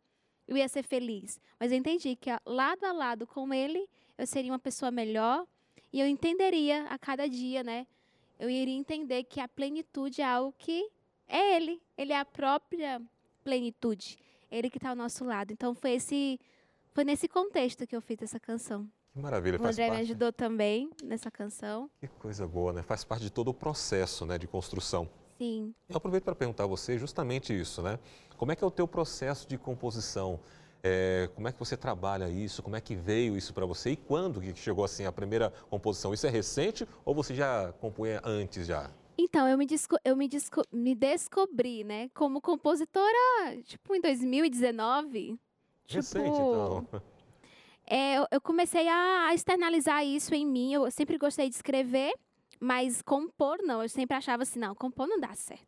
eu 0.47 0.57
ia 0.57 0.69
ser 0.69 0.83
feliz. 0.83 1.41
Mas 1.61 1.71
eu 1.71 1.79
entendi 1.79 2.17
que 2.17 2.31
lado 2.45 2.85
a 2.85 2.93
lado 2.93 3.25
com 3.27 3.55
ele, 3.55 3.89
eu 4.19 4.27
seria 4.27 4.51
uma 4.53 4.59
pessoa 4.59 4.91
melhor 4.91 5.47
e 5.93 6.01
eu 6.01 6.07
entenderia 6.09 6.85
a 6.87 6.99
cada 6.99 7.29
dia, 7.29 7.63
né? 7.63 7.87
eu 8.41 8.49
iria 8.49 8.75
entender 8.75 9.25
que 9.25 9.39
a 9.39 9.47
plenitude 9.47 10.23
é 10.23 10.25
algo 10.25 10.55
que 10.59 10.91
é 11.29 11.57
Ele. 11.57 11.81
Ele 11.97 12.13
é 12.13 12.19
a 12.19 12.25
própria 12.25 13.01
plenitude. 13.45 14.19
Ele 14.51 14.71
que 14.71 14.79
está 14.79 14.89
ao 14.91 14.97
nosso 14.97 15.25
lado. 15.25 15.53
Então 15.53 15.75
foi 15.75 15.93
esse, 15.93 16.41
foi 16.95 17.05
nesse 17.05 17.29
contexto 17.29 17.87
que 17.87 17.95
eu 17.95 18.01
fiz 18.01 18.21
essa 18.23 18.41
canção. 18.41 18.91
Que 19.13 19.19
maravilha, 19.19 19.61
o 19.61 19.67
André 19.67 19.87
parte. 19.87 19.97
me 19.97 20.03
ajudou 20.03 20.33
também 20.33 20.91
nessa 21.03 21.31
canção. 21.31 21.91
Que 22.01 22.07
coisa 22.07 22.47
boa, 22.47 22.73
né? 22.73 22.83
Faz 22.83 23.03
parte 23.03 23.23
de 23.23 23.31
todo 23.31 23.49
o 23.49 23.55
processo, 23.55 24.25
né, 24.25 24.39
de 24.39 24.47
construção. 24.47 25.09
Sim. 25.37 25.75
Eu 25.89 25.97
aproveito 25.97 26.25
para 26.25 26.35
perguntar 26.35 26.65
a 26.65 26.67
você 26.67 26.99
justamente 26.99 27.59
isso, 27.59 27.83
né? 27.83 27.99
Como 28.37 28.53
é 28.53 28.57
que 28.57 28.63
é 28.63 28.67
o 28.67 28.71
teu 28.71 28.87
processo 28.87 29.49
de 29.49 29.59
composição? 29.59 30.39
É, 30.83 31.29
como 31.35 31.49
é 31.49 31.53
que 31.53 31.59
você 31.59 31.77
trabalha 31.77 32.29
isso? 32.29 32.63
Como 32.63 32.77
é 32.77 32.81
que 32.81 32.95
veio 32.95 33.37
isso 33.37 33.53
para 33.53 33.67
você? 33.67 33.91
E 33.91 33.97
quando 33.97 34.41
que 34.41 34.55
chegou 34.55 34.85
assim 34.85 35.05
a 35.05 35.13
primeira 35.13 35.53
composição? 35.69 36.15
Isso 36.15 36.27
é 36.27 36.31
recente 36.31 36.87
ou 37.05 37.15
você 37.15 37.35
já 37.35 37.73
compunha 37.81 38.21
antes 38.25 38.67
já? 38.67 38.91
Então, 39.19 39.47
eu 39.47 39.59
me, 39.59 39.67
desco 39.67 39.97
eu 40.03 40.17
me, 40.17 40.27
desco 40.29 40.63
me 40.73 40.95
descobri, 40.95 41.85
né, 41.85 42.09
como 42.15 42.41
compositora, 42.41 43.59
tipo, 43.65 43.95
em 43.95 44.01
2019. 44.01 45.39
Recente, 45.87 46.25
tipo, 46.25 46.87
então. 46.87 47.03
É, 47.93 48.19
eu, 48.31 48.41
comecei 48.41 48.87
a 48.87 49.35
externalizar 49.35 50.07
isso 50.07 50.33
em 50.33 50.47
mim. 50.47 50.73
Eu 50.73 50.89
sempre 50.93 51.19
gostei 51.19 51.49
de 51.49 51.57
escrever, 51.57 52.15
mas 52.61 53.03
compor 53.03 53.59
não. 53.65 53.83
Eu 53.83 53.89
sempre 53.89 54.17
achava 54.17 54.45
assim, 54.45 54.61
não, 54.61 54.77
compor 54.77 55.09
não 55.09 55.19
dá 55.19 55.35
certo. 55.35 55.67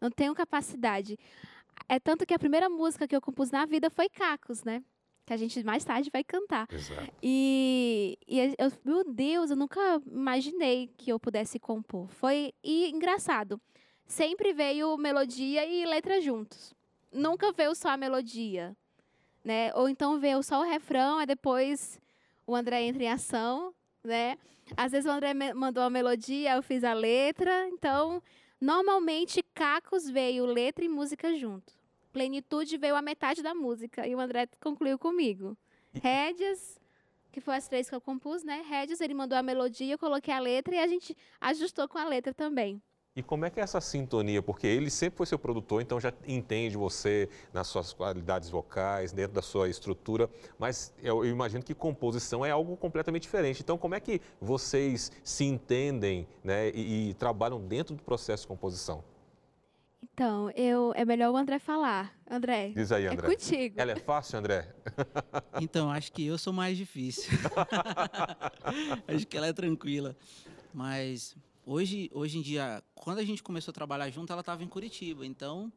Não 0.00 0.10
tenho 0.10 0.34
capacidade. 0.34 1.16
É 1.88 2.00
tanto 2.00 2.26
que 2.26 2.34
a 2.34 2.38
primeira 2.40 2.68
música 2.68 3.06
que 3.06 3.14
eu 3.14 3.20
compus 3.20 3.52
na 3.52 3.64
vida 3.66 3.88
foi 3.88 4.08
Cacos, 4.08 4.64
né? 4.64 4.82
Que 5.24 5.32
a 5.32 5.36
gente 5.36 5.62
mais 5.62 5.84
tarde 5.84 6.10
vai 6.12 6.24
cantar. 6.24 6.66
Exato. 6.72 7.12
E, 7.22 8.18
e 8.26 8.40
eu, 8.58 8.72
meu 8.84 9.04
Deus, 9.04 9.50
eu 9.50 9.56
nunca 9.56 10.02
imaginei 10.04 10.90
que 10.96 11.12
eu 11.12 11.20
pudesse 11.20 11.60
compor. 11.60 12.08
Foi 12.08 12.52
e 12.64 12.90
engraçado. 12.90 13.60
Sempre 14.06 14.52
veio 14.52 14.96
melodia 14.96 15.64
e 15.64 15.86
letra 15.86 16.20
juntos. 16.20 16.74
Nunca 17.12 17.52
veio 17.52 17.76
só 17.76 17.90
a 17.90 17.96
melodia, 17.96 18.76
né? 19.44 19.72
Ou 19.74 19.88
então 19.88 20.18
veio 20.18 20.42
só 20.42 20.60
o 20.60 20.68
refrão, 20.68 21.20
e 21.20 21.26
depois 21.26 22.00
o 22.46 22.54
André 22.54 22.82
entra 22.82 23.02
em 23.02 23.08
ação, 23.08 23.74
né? 24.04 24.36
Às 24.76 24.92
vezes 24.92 25.06
o 25.06 25.12
André 25.12 25.34
mandou 25.54 25.82
a 25.82 25.90
melodia, 25.90 26.54
eu 26.54 26.62
fiz 26.62 26.84
a 26.84 26.92
letra. 26.92 27.68
Então, 27.68 28.22
normalmente 28.60 29.42
Cacos 29.54 30.08
veio 30.08 30.44
letra 30.46 30.84
e 30.84 30.88
música 30.88 31.34
junto. 31.36 31.72
Plenitude 32.12 32.76
veio 32.76 32.96
a 32.96 33.02
metade 33.02 33.42
da 33.42 33.54
música 33.54 34.06
e 34.06 34.14
o 34.14 34.20
André 34.20 34.48
concluiu 34.60 34.98
comigo. 34.98 35.56
Rédeas, 36.02 36.78
que 37.30 37.40
foi 37.40 37.56
as 37.56 37.68
três 37.68 37.88
que 37.88 37.94
eu 37.94 38.00
compus, 38.00 38.42
né? 38.42 38.64
Rédeas, 38.68 39.00
ele 39.00 39.14
mandou 39.14 39.38
a 39.38 39.42
melodia, 39.42 39.94
eu 39.94 39.98
coloquei 39.98 40.34
a 40.34 40.40
letra 40.40 40.74
e 40.74 40.78
a 40.78 40.86
gente 40.86 41.16
ajustou 41.40 41.88
com 41.88 41.98
a 41.98 42.04
letra 42.04 42.34
também. 42.34 42.80
E 43.16 43.24
como 43.24 43.44
é 43.44 43.50
que 43.50 43.58
é 43.58 43.62
essa 43.64 43.80
sintonia? 43.80 44.40
Porque 44.40 44.68
ele 44.68 44.88
sempre 44.88 45.16
foi 45.16 45.26
seu 45.26 45.38
produtor, 45.38 45.82
então 45.82 45.98
já 45.98 46.12
entende 46.28 46.76
você 46.76 47.28
nas 47.52 47.66
suas 47.66 47.92
qualidades 47.92 48.48
vocais, 48.48 49.10
dentro 49.10 49.32
da 49.32 49.42
sua 49.42 49.68
estrutura, 49.68 50.30
mas 50.56 50.94
eu, 51.02 51.26
imagino 51.26 51.60
que 51.60 51.74
composição 51.74 52.46
é 52.46 52.52
algo 52.52 52.76
completamente 52.76 53.22
diferente. 53.22 53.62
Então, 53.62 53.76
como 53.76 53.96
é 53.96 54.00
que 54.00 54.20
vocês 54.40 55.10
se 55.24 55.44
entendem 55.44 56.26
né, 56.44 56.70
e, 56.70 57.10
e 57.10 57.14
trabalham 57.14 57.60
dentro 57.60 57.96
do 57.96 58.02
processo 58.02 58.44
de 58.44 58.48
composição? 58.48 59.02
Então, 60.00 60.48
eu 60.52 60.92
é 60.94 61.04
melhor 61.04 61.32
o 61.32 61.36
André 61.36 61.58
falar. 61.58 62.14
André, 62.30 62.68
Diz 62.76 62.92
aí, 62.92 63.06
é 63.06 63.08
André. 63.08 63.28
contigo. 63.28 63.74
Ela 63.80 63.92
é 63.92 63.96
fácil, 63.96 64.38
André? 64.38 64.72
Então, 65.60 65.90
acho 65.90 66.12
que 66.12 66.26
eu 66.26 66.38
sou 66.38 66.52
mais 66.52 66.76
difícil. 66.76 67.30
acho 69.06 69.26
que 69.26 69.36
ela 69.36 69.48
é 69.48 69.52
tranquila. 69.52 70.16
Mas 70.72 71.36
hoje, 71.70 72.10
hoje 72.12 72.38
em 72.38 72.42
dia, 72.42 72.82
quando 72.94 73.18
a 73.18 73.24
gente 73.24 73.42
começou 73.42 73.70
a 73.70 73.74
trabalhar 73.74 74.10
junto, 74.10 74.32
ela 74.32 74.40
estava 74.40 74.64
em 74.64 74.66
Curitiba. 74.66 75.24
Então, 75.24 75.72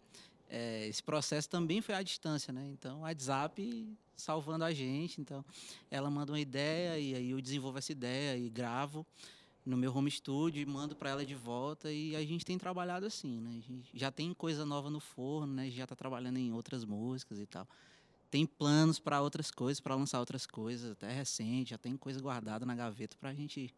é, 0.49 0.88
esse 0.88 1.03
processo 1.03 1.47
também 1.47 1.82
foi 1.82 1.93
à 1.93 2.01
distância, 2.01 2.51
né? 2.51 2.67
Então, 2.73 3.01
WhatsApp 3.01 3.95
salvando 4.15 4.65
a 4.65 4.73
gente. 4.73 5.21
Então, 5.21 5.45
ela 5.91 6.10
manda 6.10 6.32
uma 6.32 6.39
ideia 6.39 6.97
e 6.97 7.13
aí 7.13 7.29
eu 7.29 7.39
desenvolvo 7.39 7.77
essa 7.77 7.91
ideia 7.91 8.36
e 8.36 8.49
gravo 8.49 9.06
no 9.63 9.77
meu 9.77 9.95
home 9.95 10.10
studio 10.10 10.62
e 10.62 10.65
mando 10.65 10.95
para 10.95 11.12
ela 11.12 11.25
de 11.25 11.36
volta 11.36 11.91
e 11.91 12.15
a 12.15 12.25
gente 12.25 12.43
tem 12.43 12.58
trabalhado 12.58 13.06
assim, 13.06 13.39
né? 13.39 13.62
Já 13.93 14.12
tem 14.12 14.34
coisa 14.34 14.65
nova 14.65 14.89
no 14.89 14.99
forno, 14.99 15.53
né? 15.53 15.69
Já 15.69 15.84
está 15.84 15.95
trabalhando 15.95 16.38
em 16.38 16.51
outras 16.51 16.84
músicas 16.84 17.39
e 17.39 17.45
tal. 17.45 17.67
Tem 18.32 18.47
planos 18.47 18.99
para 18.99 19.21
outras 19.21 19.51
coisas, 19.51 19.79
para 19.79 19.93
lançar 19.93 20.19
outras 20.19 20.47
coisas, 20.47 20.91
até 20.91 21.12
recente, 21.12 21.69
já 21.69 21.77
tem 21.77 21.95
coisa 21.95 22.19
guardada 22.19 22.65
na 22.65 22.73
gaveta 22.73 23.15
para 23.19 23.29
a 23.29 23.34
gente 23.34 23.71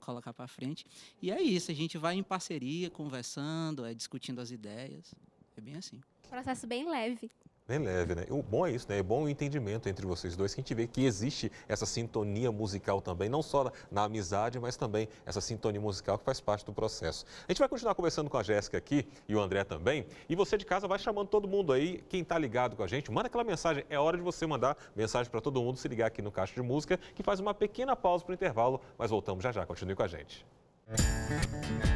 colocar 0.00 0.32
para 0.32 0.46
frente. 0.46 0.86
E 1.20 1.30
é 1.30 1.40
isso, 1.40 1.70
a 1.70 1.74
gente 1.74 1.98
vai 1.98 2.14
em 2.14 2.22
parceria, 2.22 2.90
conversando, 2.90 3.84
é, 3.84 3.94
discutindo 3.94 4.40
as 4.40 4.50
ideias. 4.50 5.14
É 5.56 5.60
bem 5.60 5.76
assim. 5.76 6.00
Processo 6.28 6.66
bem 6.66 6.88
leve. 6.88 7.30
Bem 7.68 7.80
leve, 7.80 8.14
né? 8.14 8.24
O 8.30 8.44
bom 8.44 8.64
é 8.64 8.70
isso, 8.70 8.86
né? 8.88 8.98
É 8.98 9.02
bom 9.02 9.24
o 9.24 9.28
entendimento 9.28 9.88
entre 9.88 10.06
vocês 10.06 10.36
dois, 10.36 10.54
que 10.54 10.60
a 10.60 10.62
gente 10.62 10.72
vê 10.72 10.86
que 10.86 11.04
existe 11.04 11.50
essa 11.66 11.84
sintonia 11.84 12.52
musical 12.52 13.00
também, 13.00 13.28
não 13.28 13.42
só 13.42 13.72
na, 13.90 14.04
amizade, 14.04 14.60
mas 14.60 14.76
também 14.76 15.08
essa 15.24 15.40
sintonia 15.40 15.80
musical 15.80 16.16
que 16.16 16.24
faz 16.24 16.40
parte 16.40 16.64
do 16.64 16.72
processo. 16.72 17.26
A 17.48 17.50
gente 17.50 17.58
vai 17.58 17.68
continuar 17.68 17.96
conversando 17.96 18.30
com 18.30 18.38
a 18.38 18.42
Jéssica 18.44 18.78
aqui 18.78 19.08
e 19.28 19.34
o 19.34 19.40
André 19.40 19.64
também. 19.64 20.06
E 20.28 20.36
você 20.36 20.56
de 20.56 20.64
casa 20.64 20.86
vai 20.86 20.96
chamando 20.96 21.26
todo 21.26 21.48
mundo 21.48 21.72
aí, 21.72 22.04
quem 22.08 22.20
está 22.20 22.38
ligado 22.38 22.76
com 22.76 22.84
a 22.84 22.86
gente, 22.86 23.10
manda 23.10 23.26
aquela 23.26 23.42
mensagem. 23.42 23.84
É 23.90 23.98
hora 23.98 24.16
de 24.16 24.22
você 24.22 24.46
mandar 24.46 24.76
mensagem 24.94 25.28
para 25.28 25.40
todo 25.40 25.60
mundo 25.60 25.76
se 25.76 25.88
ligar 25.88 26.06
aqui 26.06 26.22
no 26.22 26.30
Caixa 26.30 26.54
de 26.54 26.62
Música, 26.62 26.96
que 27.16 27.22
faz 27.24 27.40
uma 27.40 27.52
pequena 27.52 27.96
pausa 27.96 28.24
para 28.24 28.30
o 28.30 28.34
intervalo, 28.34 28.80
mas 28.96 29.10
voltamos 29.10 29.42
já 29.42 29.50
já. 29.50 29.66
Continue 29.66 29.96
com 29.96 30.04
a 30.04 30.08
gente. 30.08 30.46
Hoje 30.88 31.95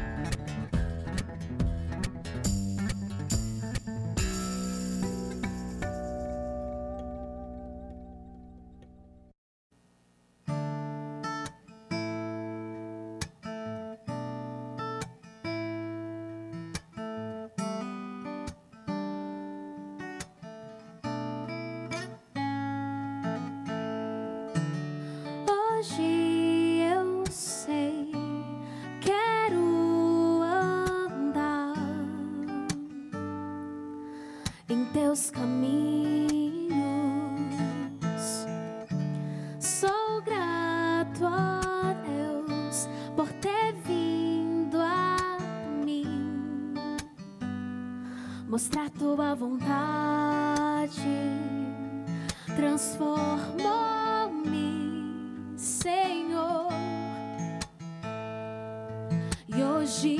hoje 60.00 60.16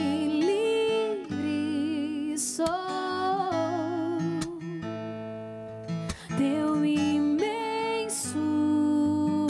livre 1.16 2.38
sou. 2.38 2.66
Teu 6.36 6.84
imenso 6.84 8.38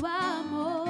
amor 0.04 0.86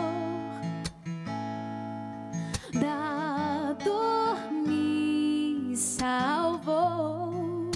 da 2.75 3.73
dor 3.83 4.53
me 4.53 5.75
salvou. 5.75 7.71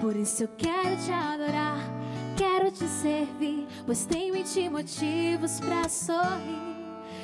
Por 0.00 0.16
isso 0.16 0.42
eu 0.42 0.48
quero 0.56 0.96
te 1.04 1.12
adorar, 1.12 1.78
quero 2.36 2.72
te 2.72 2.88
servir, 2.88 3.66
pois 3.86 4.04
tenho 4.06 4.34
em 4.34 4.42
ti 4.42 4.68
motivos 4.68 5.60
pra 5.60 5.88
sorrir. 5.88 6.77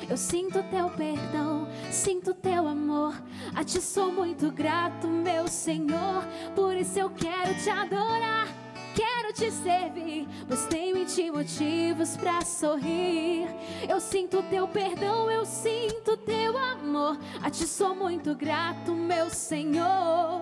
Eu 0.07 0.17
sinto 0.17 0.61
teu 0.63 0.89
perdão, 0.89 1.67
sinto 1.91 2.33
teu 2.33 2.67
amor. 2.67 3.15
A 3.55 3.63
ti 3.63 3.81
sou 3.81 4.11
muito 4.11 4.51
grato, 4.51 5.07
meu 5.07 5.47
Senhor. 5.47 6.23
Por 6.55 6.75
isso 6.75 6.99
eu 6.99 7.09
quero 7.09 7.55
te 7.55 7.69
adorar, 7.69 8.47
quero 8.93 9.33
te 9.33 9.51
servir, 9.51 10.27
pois 10.47 10.67
tenho 10.67 10.97
em 10.97 11.05
ti 11.05 11.31
motivos 11.31 12.15
pra 12.17 12.41
sorrir. 12.41 13.47
Eu 13.89 13.99
sinto 13.99 14.43
teu 14.43 14.67
perdão, 14.67 15.29
eu 15.31 15.43
sinto 15.43 16.15
teu 16.17 16.55
amor. 16.55 17.17
A 17.41 17.49
ti 17.49 17.65
sou 17.65 17.95
muito 17.95 18.35
grato, 18.35 18.93
meu 18.93 19.29
Senhor. 19.31 20.34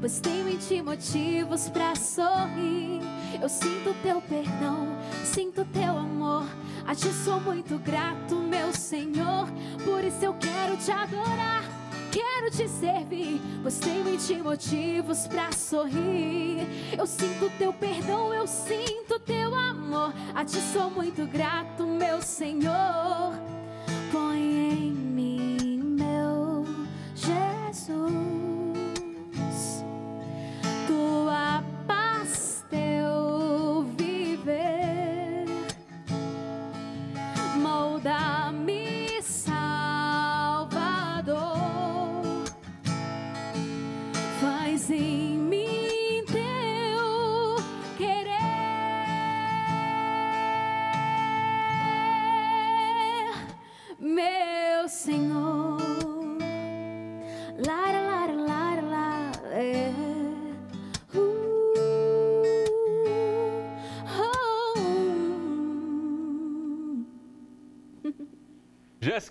Pois 0.00 0.20
tenho 0.20 0.56
ti 0.58 0.82
motivos 0.82 1.68
pra 1.68 1.94
sorrir. 1.94 3.00
Eu 3.40 3.48
sinto 3.48 3.94
teu 4.02 4.20
perdão, 4.20 4.88
sinto 5.24 5.64
teu 5.66 5.96
amor, 5.96 6.44
a 6.86 6.94
ti 6.94 7.12
sou 7.12 7.40
muito 7.40 7.78
grato, 7.78 8.36
meu 8.36 8.72
Senhor. 8.72 9.48
Por 9.84 10.04
isso 10.04 10.24
eu 10.24 10.34
quero 10.34 10.76
te 10.76 10.90
adorar, 10.90 11.62
quero 12.10 12.50
te 12.50 12.68
servir, 12.68 13.40
pois 13.62 13.78
tenho 13.78 14.16
ti 14.16 14.36
motivos 14.36 15.26
pra 15.26 15.52
sorrir. 15.52 16.66
Eu 16.96 17.06
sinto 17.06 17.50
teu 17.58 17.72
perdão, 17.72 18.32
eu 18.32 18.46
sinto 18.46 19.18
teu 19.20 19.54
amor, 19.54 20.12
a 20.34 20.44
ti 20.44 20.58
sou 20.72 20.90
muito 20.90 21.26
grato, 21.26 21.86
meu 21.86 22.22
Senhor. 22.22 23.47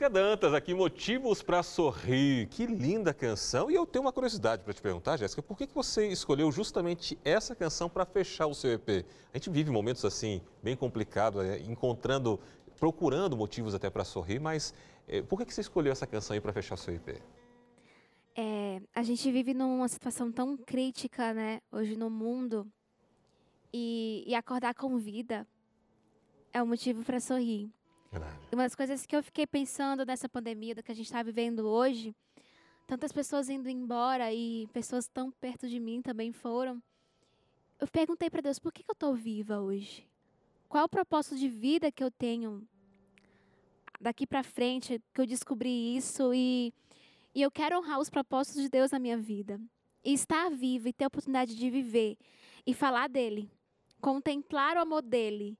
Dantas, 0.09 0.53
aqui, 0.53 0.73
Motivos 0.73 1.41
para 1.41 1.61
Sorrir. 1.61 2.47
Que 2.47 2.65
linda 2.65 3.13
canção. 3.13 3.69
E 3.69 3.75
eu 3.75 3.85
tenho 3.85 4.05
uma 4.05 4.13
curiosidade 4.13 4.63
para 4.63 4.73
te 4.73 4.81
perguntar, 4.81 5.17
Jéssica, 5.17 5.41
por 5.41 5.57
que, 5.57 5.67
que 5.67 5.73
você 5.73 6.07
escolheu 6.07 6.51
justamente 6.51 7.17
essa 7.25 7.53
canção 7.53 7.89
para 7.89 8.05
fechar 8.05 8.47
o 8.47 8.53
seu 8.53 8.71
EP? 8.71 9.05
A 9.33 9.37
gente 9.37 9.49
vive 9.49 9.69
momentos 9.69 10.05
assim, 10.05 10.41
bem 10.63 10.75
complicados, 10.75 11.43
é, 11.43 11.59
encontrando, 11.59 12.39
procurando 12.79 13.35
motivos 13.35 13.75
até 13.75 13.89
para 13.89 14.05
sorrir, 14.05 14.39
mas 14.39 14.73
é, 15.07 15.21
por 15.21 15.37
que, 15.39 15.45
que 15.45 15.53
você 15.53 15.61
escolheu 15.61 15.91
essa 15.91 16.07
canção 16.07 16.33
aí 16.33 16.39
para 16.39 16.53
fechar 16.53 16.75
o 16.75 16.77
seu 16.77 16.93
EP? 16.93 17.21
É, 18.35 18.81
a 18.95 19.03
gente 19.03 19.29
vive 19.31 19.53
numa 19.53 19.87
situação 19.87 20.31
tão 20.31 20.55
crítica, 20.55 21.33
né, 21.33 21.59
hoje 21.71 21.97
no 21.97 22.09
mundo, 22.09 22.65
e, 23.73 24.23
e 24.25 24.35
acordar 24.35 24.73
com 24.73 24.97
vida 24.97 25.45
é 26.53 26.63
um 26.63 26.67
motivo 26.67 27.03
para 27.03 27.19
sorrir. 27.19 27.69
Verdade. 28.11 28.37
Uma 28.51 28.63
das 28.63 28.75
coisas 28.75 29.05
que 29.05 29.15
eu 29.15 29.23
fiquei 29.23 29.45
pensando 29.45 30.05
nessa 30.05 30.29
pandemia, 30.29 30.75
do 30.75 30.83
que 30.83 30.91
a 30.91 30.95
gente 30.95 31.05
está 31.05 31.21
vivendo 31.21 31.67
hoje, 31.67 32.15
tantas 32.85 33.11
pessoas 33.11 33.49
indo 33.49 33.69
embora 33.69 34.33
e 34.33 34.67
pessoas 34.73 35.07
tão 35.07 35.31
perto 35.31 35.67
de 35.67 35.79
mim 35.79 36.01
também 36.01 36.31
foram. 36.31 36.81
Eu 37.79 37.87
perguntei 37.87 38.29
para 38.29 38.41
Deus, 38.41 38.57
por 38.57 38.71
que, 38.71 38.83
que 38.83 38.89
eu 38.89 38.93
estou 38.93 39.13
viva 39.13 39.59
hoje? 39.59 40.07
Qual 40.67 40.85
o 40.85 40.89
propósito 40.89 41.35
de 41.35 41.47
vida 41.47 41.91
que 41.91 42.03
eu 42.03 42.09
tenho 42.09 42.67
daqui 43.99 44.25
para 44.25 44.43
frente, 44.43 45.01
que 45.13 45.21
eu 45.21 45.25
descobri 45.25 45.95
isso 45.95 46.33
e, 46.33 46.73
e 47.33 47.41
eu 47.41 47.51
quero 47.51 47.77
honrar 47.77 47.99
os 47.99 48.09
propósitos 48.09 48.61
de 48.61 48.69
Deus 48.69 48.91
na 48.91 48.99
minha 48.99 49.17
vida. 49.17 49.59
E 50.03 50.13
estar 50.13 50.49
viva 50.49 50.87
e 50.87 50.93
ter 50.93 51.03
a 51.03 51.07
oportunidade 51.07 51.55
de 51.55 51.69
viver 51.69 52.17
e 52.65 52.73
falar 52.73 53.09
dele, 53.09 53.51
contemplar 53.99 54.77
o 54.77 54.79
amor 54.79 55.01
dele 55.01 55.57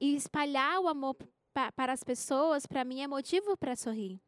e 0.00 0.14
espalhar 0.14 0.80
o 0.80 0.88
amor 0.88 1.16
pa- 1.58 1.72
para 1.72 1.92
as 1.92 2.04
pessoas, 2.04 2.66
para 2.66 2.84
mim 2.84 3.00
é 3.00 3.08
motivo 3.08 3.56
para 3.56 3.74
sorrir. 3.74 4.20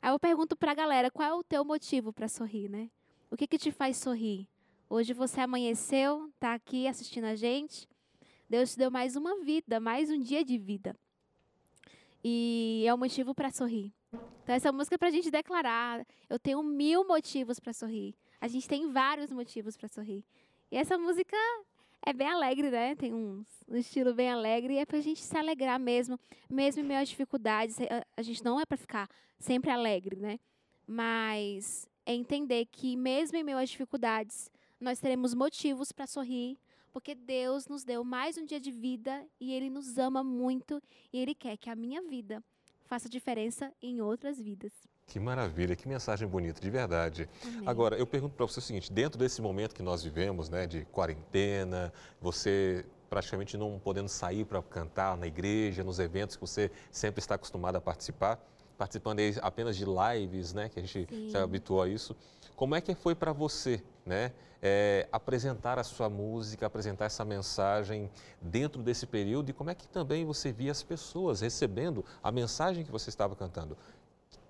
Aí 0.00 0.10
eu 0.10 0.18
pergunto 0.18 0.56
para 0.56 0.72
a 0.72 0.74
galera, 0.74 1.12
qual 1.12 1.28
é 1.28 1.32
o 1.32 1.44
teu 1.44 1.64
motivo 1.64 2.12
para 2.12 2.26
sorrir, 2.26 2.68
né? 2.68 2.90
O 3.30 3.36
que 3.36 3.46
que 3.46 3.56
te 3.56 3.70
faz 3.70 3.96
sorrir? 3.98 4.48
Hoje 4.90 5.12
você 5.12 5.40
amanheceu, 5.40 6.28
tá 6.40 6.54
aqui 6.54 6.88
assistindo 6.88 7.24
a 7.26 7.36
gente. 7.36 7.88
Deus 8.50 8.72
te 8.72 8.78
deu 8.78 8.90
mais 8.90 9.14
uma 9.14 9.38
vida, 9.44 9.78
mais 9.78 10.10
um 10.10 10.18
dia 10.18 10.44
de 10.44 10.58
vida. 10.58 10.96
E 12.24 12.84
é 12.84 12.92
um 12.92 12.98
motivo 12.98 13.32
para 13.32 13.50
sorrir. 13.52 13.92
Então 14.42 14.54
essa 14.54 14.72
música 14.72 14.96
é 14.96 14.98
para 14.98 15.08
a 15.08 15.12
gente 15.12 15.30
declarar, 15.30 16.04
eu 16.28 16.38
tenho 16.38 16.62
mil 16.64 17.06
motivos 17.06 17.60
para 17.60 17.72
sorrir. 17.72 18.12
A 18.40 18.48
gente 18.48 18.66
tem 18.66 18.90
vários 18.90 19.30
motivos 19.30 19.76
para 19.76 19.88
sorrir. 19.88 20.24
E 20.68 20.76
essa 20.76 20.98
música 20.98 21.36
é 22.04 22.12
bem 22.12 22.28
alegre, 22.28 22.70
né? 22.70 22.94
Tem 22.94 23.14
um, 23.14 23.44
estilo 23.70 24.12
bem 24.12 24.30
alegre 24.30 24.74
e 24.74 24.78
é 24.78 24.84
pra 24.86 25.00
gente 25.00 25.20
se 25.20 25.36
alegrar 25.36 25.78
mesmo, 25.78 26.18
mesmo 26.50 26.82
em 26.82 26.84
meio 26.84 27.00
às 27.00 27.08
dificuldades. 27.08 27.80
A, 27.80 28.06
a 28.16 28.22
gente 28.22 28.44
não 28.44 28.60
é 28.60 28.66
para 28.66 28.76
ficar 28.76 29.08
sempre 29.38 29.70
alegre, 29.70 30.16
né? 30.16 30.38
Mas 30.86 31.88
é 32.04 32.12
entender 32.14 32.66
que 32.66 32.96
mesmo 32.96 33.36
em 33.38 33.44
meio 33.44 33.58
às 33.58 33.70
dificuldades, 33.70 34.50
nós 34.80 34.98
teremos 34.98 35.32
motivos 35.32 35.92
para 35.92 36.06
sorrir, 36.06 36.58
porque 36.92 37.14
Deus 37.14 37.68
nos 37.68 37.84
deu 37.84 38.04
mais 38.04 38.36
um 38.36 38.44
dia 38.44 38.60
de 38.60 38.70
vida 38.70 39.24
e 39.40 39.52
Ele 39.52 39.70
nos 39.70 39.96
ama 39.96 40.24
muito 40.24 40.82
e 41.12 41.18
Ele 41.18 41.34
quer 41.34 41.56
que 41.56 41.70
a 41.70 41.76
minha 41.76 42.02
vida 42.02 42.42
faça 42.84 43.08
diferença 43.08 43.72
em 43.80 44.02
outras 44.02 44.40
vidas. 44.40 44.72
Que 45.06 45.20
maravilha, 45.20 45.76
que 45.76 45.86
mensagem 45.86 46.26
bonita, 46.26 46.60
de 46.60 46.70
verdade. 46.70 47.28
Amém. 47.44 47.62
Agora, 47.66 47.96
eu 47.96 48.06
pergunto 48.06 48.34
para 48.34 48.46
você 48.46 48.60
o 48.60 48.62
seguinte: 48.62 48.90
dentro 48.90 49.18
desse 49.18 49.42
momento 49.42 49.74
que 49.74 49.82
nós 49.82 50.02
vivemos, 50.02 50.48
né, 50.48 50.66
de 50.66 50.86
quarentena, 50.86 51.92
você 52.20 52.84
praticamente 53.10 53.58
não 53.58 53.78
podendo 53.78 54.08
sair 54.08 54.46
para 54.46 54.62
cantar 54.62 55.18
na 55.18 55.26
igreja, 55.26 55.84
nos 55.84 55.98
eventos 55.98 56.34
que 56.36 56.40
você 56.40 56.70
sempre 56.90 57.20
está 57.20 57.34
acostumado 57.34 57.76
a 57.76 57.80
participar, 57.80 58.42
participando 58.78 59.20
apenas 59.42 59.76
de 59.76 59.84
lives, 59.84 60.54
né, 60.54 60.70
que 60.70 60.78
a 60.78 60.82
gente 60.82 61.06
Sim. 61.14 61.28
se 61.28 61.36
habituou 61.36 61.82
a 61.82 61.88
isso. 61.88 62.16
Como 62.56 62.74
é 62.74 62.80
que 62.80 62.94
foi 62.94 63.14
para 63.14 63.30
você, 63.30 63.82
né, 64.06 64.32
é, 64.62 65.06
apresentar 65.12 65.78
a 65.78 65.84
sua 65.84 66.08
música, 66.08 66.64
apresentar 66.64 67.04
essa 67.04 67.22
mensagem 67.22 68.08
dentro 68.40 68.80
desse 68.82 69.06
período 69.06 69.50
e 69.50 69.52
como 69.52 69.68
é 69.68 69.74
que 69.74 69.86
também 69.88 70.24
você 70.24 70.50
via 70.50 70.72
as 70.72 70.82
pessoas 70.82 71.42
recebendo 71.42 72.02
a 72.22 72.32
mensagem 72.32 72.82
que 72.82 72.90
você 72.90 73.10
estava 73.10 73.36
cantando? 73.36 73.76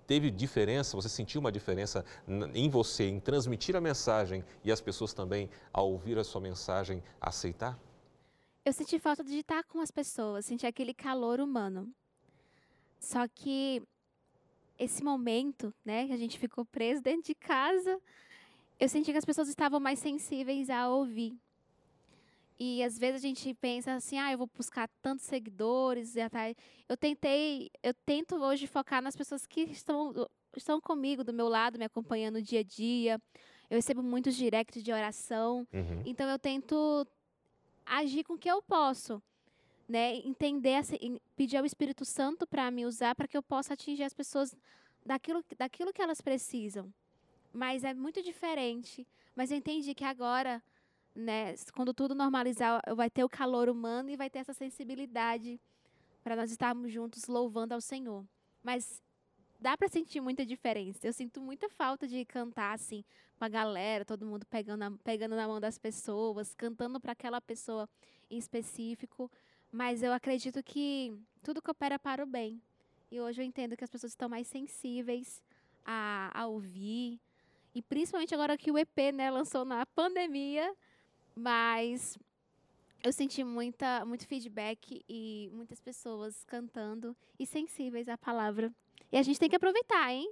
Teve 0.05 0.29
diferença? 0.29 0.95
Você 0.95 1.09
sentiu 1.09 1.39
uma 1.39 1.51
diferença 1.51 2.05
em 2.53 2.69
você, 2.69 3.07
em 3.07 3.19
transmitir 3.19 3.75
a 3.75 3.81
mensagem 3.81 4.43
e 4.63 4.71
as 4.71 4.81
pessoas 4.81 5.13
também, 5.13 5.49
ao 5.71 5.91
ouvir 5.91 6.17
a 6.17 6.23
sua 6.23 6.41
mensagem, 6.41 7.01
aceitar? 7.21 7.79
Eu 8.65 8.71
senti 8.71 8.97
falta 8.99 9.23
de 9.23 9.39
estar 9.39 9.63
com 9.65 9.79
as 9.79 9.91
pessoas, 9.91 10.45
senti 10.45 10.65
aquele 10.65 10.93
calor 10.93 11.39
humano. 11.39 11.93
Só 12.99 13.27
que 13.27 13.83
esse 14.79 15.03
momento, 15.03 15.73
né, 15.83 16.07
que 16.07 16.13
a 16.13 16.17
gente 16.17 16.39
ficou 16.39 16.63
preso 16.65 17.01
dentro 17.01 17.23
de 17.23 17.35
casa, 17.35 17.99
eu 18.79 18.87
senti 18.87 19.11
que 19.11 19.17
as 19.17 19.25
pessoas 19.25 19.49
estavam 19.49 19.79
mais 19.79 19.99
sensíveis 19.99 20.69
a 20.69 20.89
ouvir. 20.89 21.37
E 22.59 22.83
às 22.83 22.97
vezes 22.97 23.23
a 23.23 23.27
gente 23.27 23.53
pensa 23.55 23.93
assim, 23.93 24.17
ah, 24.17 24.31
eu 24.31 24.37
vou 24.37 24.49
buscar 24.55 24.87
tantos 25.01 25.25
seguidores 25.25 26.15
e. 26.15 26.21
Eu 26.87 26.95
tentei, 26.95 27.71
eu 27.81 27.93
tento 28.05 28.35
hoje 28.35 28.67
focar 28.67 29.01
nas 29.01 29.15
pessoas 29.15 29.45
que 29.45 29.61
estão 29.61 30.13
estão 30.57 30.79
comigo 30.79 31.23
do 31.23 31.33
meu 31.33 31.47
lado, 31.47 31.79
me 31.79 31.85
acompanhando 31.85 32.41
dia 32.41 32.59
a 32.59 32.63
dia. 32.63 33.21
Eu 33.69 33.77
recebo 33.77 34.03
muitos 34.03 34.35
directs 34.35 34.83
de 34.83 34.91
oração. 34.91 35.67
Uhum. 35.73 36.03
Então 36.05 36.29
eu 36.29 36.37
tento 36.37 37.07
agir 37.85 38.23
com 38.23 38.33
o 38.33 38.37
que 38.37 38.49
eu 38.49 38.61
posso, 38.61 39.21
né? 39.87 40.15
Entender, 40.17 40.81
pedir 41.35 41.57
ao 41.57 41.65
Espírito 41.65 42.05
Santo 42.05 42.45
para 42.45 42.69
me 42.71 42.85
usar 42.85 43.15
para 43.15 43.27
que 43.27 43.35
eu 43.35 43.43
possa 43.43 43.73
atingir 43.73 44.03
as 44.03 44.13
pessoas 44.13 44.55
daquilo, 45.05 45.43
daquilo 45.57 45.93
que 45.93 46.01
elas 46.01 46.21
precisam. 46.21 46.93
Mas 47.51 47.83
é 47.83 47.93
muito 47.93 48.21
diferente. 48.21 49.07
Mas 49.35 49.51
eu 49.51 49.57
entendi 49.57 49.93
que 49.95 50.03
agora, 50.03 50.61
né, 51.15 51.55
quando 51.73 51.93
tudo 51.93 52.15
normalizar, 52.15 52.81
vai 52.95 53.09
ter 53.09 53.23
o 53.23 53.29
calor 53.29 53.69
humano 53.69 54.09
e 54.09 54.17
vai 54.17 54.29
ter 54.29 54.39
essa 54.39 54.53
sensibilidade 54.53 55.59
para 56.23 56.35
nós 56.35 56.51
estarmos 56.51 56.91
juntos 56.91 57.27
louvando 57.27 57.73
ao 57.73 57.81
Senhor. 57.81 58.25
Mas 58.63 59.01
dá 59.59 59.77
para 59.77 59.87
sentir 59.87 60.21
muita 60.21 60.45
diferença. 60.45 61.05
Eu 61.05 61.13
sinto 61.13 61.39
muita 61.39 61.69
falta 61.69 62.07
de 62.07 62.25
cantar 62.25 62.73
assim 62.73 63.03
com 63.37 63.45
a 63.45 63.49
galera, 63.49 64.05
todo 64.05 64.25
mundo 64.25 64.45
pegando, 64.45 64.83
a, 64.83 64.91
pegando 65.03 65.35
na 65.35 65.47
mão 65.47 65.59
das 65.59 65.77
pessoas, 65.77 66.53
cantando 66.53 66.99
para 66.99 67.11
aquela 67.11 67.41
pessoa 67.41 67.87
em 68.29 68.37
específico. 68.37 69.29
Mas 69.71 70.03
eu 70.03 70.13
acredito 70.13 70.63
que 70.63 71.13
tudo 71.41 71.61
coopera 71.61 71.97
para 71.97 72.23
o 72.23 72.27
bem. 72.27 72.61
E 73.11 73.19
hoje 73.19 73.41
eu 73.41 73.45
entendo 73.45 73.77
que 73.77 73.83
as 73.83 73.89
pessoas 73.89 74.11
estão 74.11 74.27
mais 74.29 74.47
sensíveis 74.47 75.41
a, 75.85 76.31
a 76.33 76.47
ouvir. 76.47 77.19
E 77.75 77.81
principalmente 77.81 78.33
agora 78.33 78.57
que 78.57 78.71
o 78.71 78.77
EP 78.77 79.13
né, 79.13 79.29
lançou 79.31 79.65
na 79.65 79.85
pandemia. 79.85 80.73
Mas 81.35 82.17
eu 83.03 83.11
senti 83.11 83.43
muita, 83.43 84.05
muito 84.05 84.27
feedback 84.27 85.03
e 85.09 85.49
muitas 85.53 85.79
pessoas 85.79 86.43
cantando 86.45 87.15
e 87.37 87.45
sensíveis 87.45 88.07
à 88.07 88.17
palavra. 88.17 88.73
E 89.11 89.17
a 89.17 89.21
gente 89.21 89.39
tem 89.39 89.49
que 89.49 89.55
aproveitar, 89.55 90.11
hein? 90.11 90.31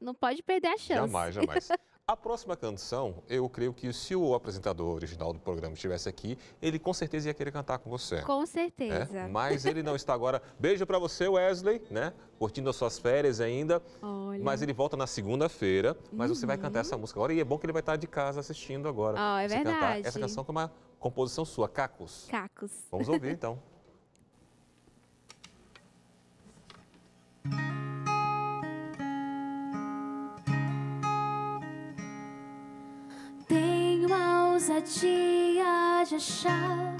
Não 0.00 0.14
pode 0.14 0.42
perder 0.42 0.68
a 0.68 0.78
chance. 0.78 1.12
Jamais, 1.12 1.34
jamais. 1.34 1.68
A 2.08 2.16
próxima 2.16 2.56
canção, 2.56 3.20
eu 3.28 3.48
creio 3.48 3.74
que 3.74 3.92
se 3.92 4.14
o 4.14 4.32
apresentador 4.32 4.94
original 4.94 5.32
do 5.32 5.40
programa 5.40 5.74
estivesse 5.74 6.08
aqui, 6.08 6.38
ele 6.62 6.78
com 6.78 6.94
certeza 6.94 7.28
ia 7.28 7.34
querer 7.34 7.50
cantar 7.50 7.78
com 7.78 7.90
você. 7.90 8.22
Com 8.22 8.46
certeza. 8.46 9.18
É? 9.18 9.26
Mas 9.26 9.64
ele 9.66 9.82
não 9.82 9.96
está 9.96 10.14
agora. 10.14 10.40
Beijo 10.56 10.86
para 10.86 11.00
você, 11.00 11.26
Wesley, 11.26 11.82
né? 11.90 12.12
Curtindo 12.38 12.70
as 12.70 12.76
suas 12.76 12.96
férias 12.96 13.40
ainda. 13.40 13.82
Olha. 14.00 14.40
Mas 14.40 14.62
ele 14.62 14.72
volta 14.72 14.96
na 14.96 15.08
segunda-feira. 15.08 15.96
Mas 16.12 16.30
uhum. 16.30 16.36
você 16.36 16.46
vai 16.46 16.56
cantar 16.56 16.78
essa 16.78 16.96
música 16.96 17.18
agora. 17.18 17.34
E 17.34 17.40
é 17.40 17.44
bom 17.44 17.58
que 17.58 17.66
ele 17.66 17.72
vai 17.72 17.80
estar 17.80 17.96
de 17.96 18.06
casa 18.06 18.38
assistindo 18.38 18.88
agora. 18.88 19.18
Oh, 19.18 19.38
é 19.40 19.48
verdade. 19.48 19.74
Cantar 19.74 19.98
essa 19.98 20.20
canção 20.20 20.44
é 20.46 20.50
uma 20.52 20.72
composição 21.00 21.44
sua, 21.44 21.68
Cacos. 21.68 22.28
Cacos. 22.30 22.70
Vamos 22.88 23.08
ouvir 23.08 23.32
então. 23.32 23.60
ousadia 34.66 36.02
de 36.08 36.16
achar 36.16 36.96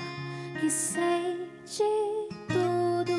que 0.60 0.70
sei 0.70 1.50
de 1.64 2.28
tudo. 2.46 3.16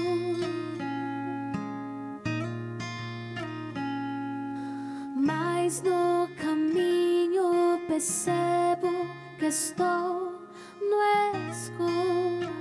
Mas 5.16 5.84
no 5.84 6.30
caminho 6.42 7.82
percebo 7.90 8.90
que 9.38 9.48
estou 9.48 10.40
no 10.80 11.52
escuro. 11.52 12.54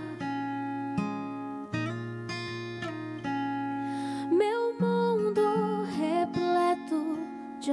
Meu 4.32 4.74
mundo 4.80 5.84
repleto 5.96 7.16
de 7.60 7.70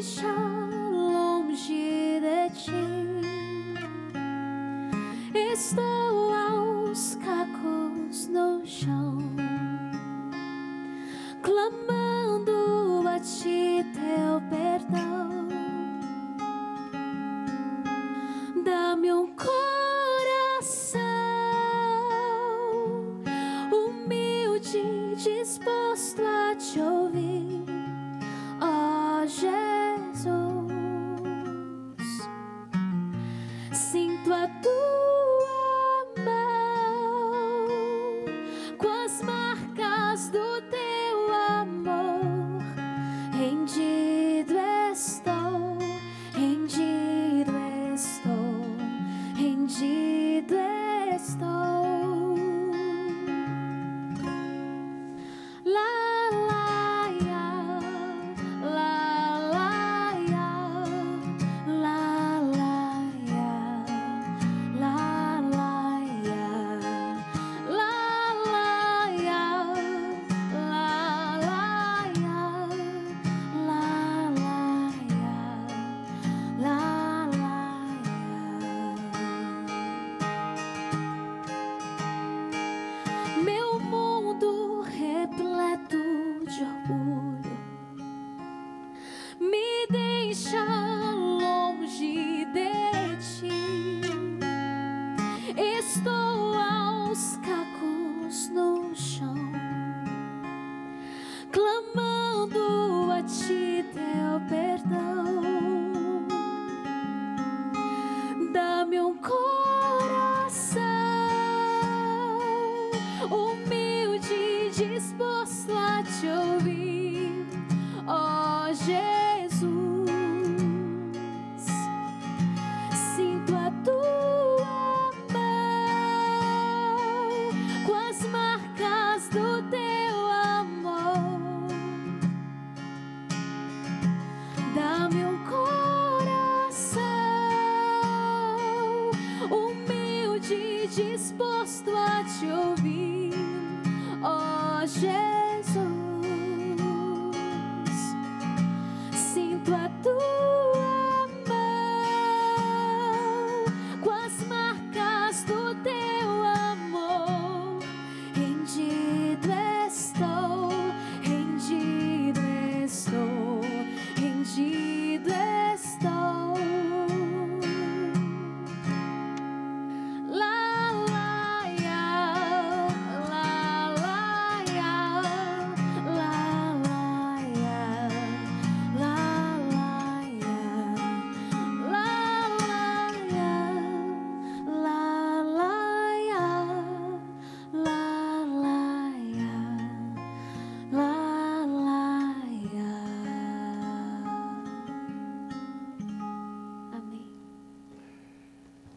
orgulho. 0.00 0.40
Estou 5.34 6.32
aos 6.32 7.16
cacos 7.16 8.26
no 8.28 8.64
chão, 8.64 9.18
clamando 11.42 13.06
a 13.06 13.20
ti 13.20 13.84
teu 13.92 14.40
perdão. 14.48 15.48
Dá-me 18.64 19.12
um 19.12 19.26
coração 19.34 19.59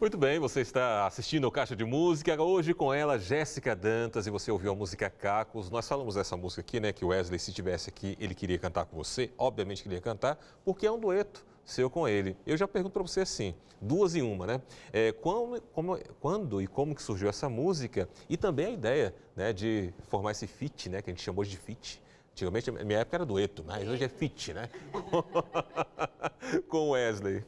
Muito 0.04 0.18
bem, 0.18 0.38
você 0.38 0.60
está 0.60 1.06
assistindo 1.06 1.46
ao 1.46 1.50
Caixa 1.50 1.74
de 1.74 1.82
Música, 1.82 2.38
hoje 2.38 2.74
com 2.74 2.92
ela, 2.92 3.18
Jéssica 3.18 3.74
Dantas, 3.74 4.26
e 4.26 4.30
você 4.30 4.50
ouviu 4.50 4.72
a 4.72 4.74
música 4.74 5.08
Cacos. 5.08 5.70
Nós 5.70 5.88
falamos 5.88 6.14
dessa 6.14 6.36
música 6.36 6.60
aqui, 6.60 6.78
né, 6.78 6.92
que 6.92 7.06
o 7.06 7.08
Wesley, 7.08 7.38
se 7.38 7.50
tivesse 7.50 7.88
aqui, 7.88 8.14
ele 8.20 8.34
queria 8.34 8.58
cantar 8.58 8.84
com 8.84 8.98
você, 8.98 9.30
obviamente 9.38 9.82
queria 9.82 10.02
cantar, 10.02 10.38
porque 10.62 10.86
é 10.86 10.92
um 10.92 11.00
dueto 11.00 11.42
seu 11.64 11.88
com 11.88 12.06
ele. 12.06 12.36
Eu 12.46 12.54
já 12.54 12.68
pergunto 12.68 12.92
para 12.92 13.02
você 13.02 13.22
assim, 13.22 13.54
duas 13.80 14.14
em 14.14 14.20
uma, 14.20 14.46
né? 14.46 14.60
É, 14.92 15.10
quando, 15.10 15.62
como, 15.72 15.98
quando 16.20 16.60
e 16.60 16.66
como 16.66 16.94
que 16.94 17.02
surgiu 17.02 17.30
essa 17.30 17.48
música 17.48 18.06
e 18.28 18.36
também 18.36 18.66
a 18.66 18.70
ideia 18.72 19.14
né, 19.34 19.54
de 19.54 19.90
formar 20.08 20.32
esse 20.32 20.46
fit, 20.46 20.90
né, 20.90 21.00
que 21.00 21.08
a 21.08 21.14
gente 21.14 21.22
chamou 21.22 21.46
de 21.46 21.56
fit. 21.56 22.02
Antigamente, 22.32 22.70
na 22.70 22.84
minha 22.84 22.98
época 22.98 23.16
era 23.16 23.24
dueto, 23.24 23.64
mas 23.66 23.88
hoje 23.88 24.04
é 24.04 24.08
fit, 24.10 24.52
né? 24.52 24.68
com 26.68 26.90
Wesley. 26.90 27.42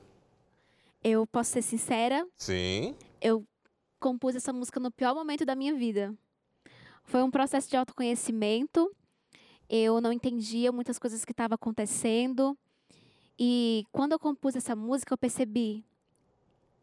Eu 1.08 1.24
posso 1.24 1.52
ser 1.52 1.62
sincera? 1.62 2.26
Sim. 2.36 2.96
Eu 3.20 3.46
compus 4.00 4.34
essa 4.34 4.52
música 4.52 4.80
no 4.80 4.90
pior 4.90 5.14
momento 5.14 5.44
da 5.44 5.54
minha 5.54 5.72
vida. 5.72 6.12
Foi 7.04 7.22
um 7.22 7.30
processo 7.30 7.70
de 7.70 7.76
autoconhecimento. 7.76 8.92
Eu 9.68 10.00
não 10.00 10.12
entendia 10.12 10.72
muitas 10.72 10.98
coisas 10.98 11.24
que 11.24 11.30
estavam 11.30 11.54
acontecendo. 11.54 12.58
E 13.38 13.84
quando 13.92 14.10
eu 14.14 14.18
compus 14.18 14.56
essa 14.56 14.74
música, 14.74 15.14
eu 15.14 15.16
percebi 15.16 15.84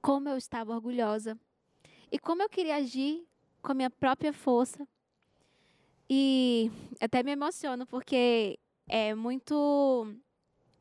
como 0.01 0.29
eu 0.29 0.37
estava 0.37 0.73
orgulhosa 0.73 1.37
e 2.09 2.17
como 2.17 2.43
eu 2.43 2.47
queria 2.47 2.77
agir 2.77 3.27
com 3.61 3.73
a 3.73 3.75
minha 3.75 3.89
própria 3.89 4.31
força. 4.31 4.87
E 6.09 6.71
até 7.01 7.23
me 7.23 7.31
emociono 7.31 7.85
porque 7.85 8.57
é 8.87 9.13
muito 9.13 10.15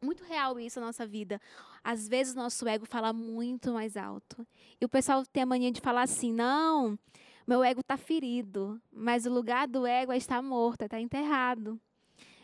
muito 0.01 0.23
real 0.23 0.61
isso 0.61 0.79
na 0.79 0.87
nossa 0.87 1.05
vida. 1.05 1.41
Às 1.85 2.09
vezes 2.09 2.35
nosso 2.35 2.67
ego 2.69 2.87
fala 2.87 3.13
muito 3.13 3.73
mais 3.73 3.97
alto. 3.97 4.47
E 4.81 4.85
o 4.85 4.89
pessoal 4.89 5.25
tem 5.27 5.43
a 5.43 5.47
mania 5.47 5.73
de 5.73 5.81
falar 5.81 6.03
assim: 6.03 6.33
"Não, 6.33 6.99
meu 7.47 7.63
ego 7.65 7.81
está 7.81 7.97
ferido, 7.97 8.81
mas 8.93 9.27
o 9.27 9.33
lugar 9.33 9.67
do 9.67 9.87
ego 9.87 10.13
é 10.13 10.43
morto, 10.43 10.83
está 10.83 11.01
enterrado". 11.01 11.81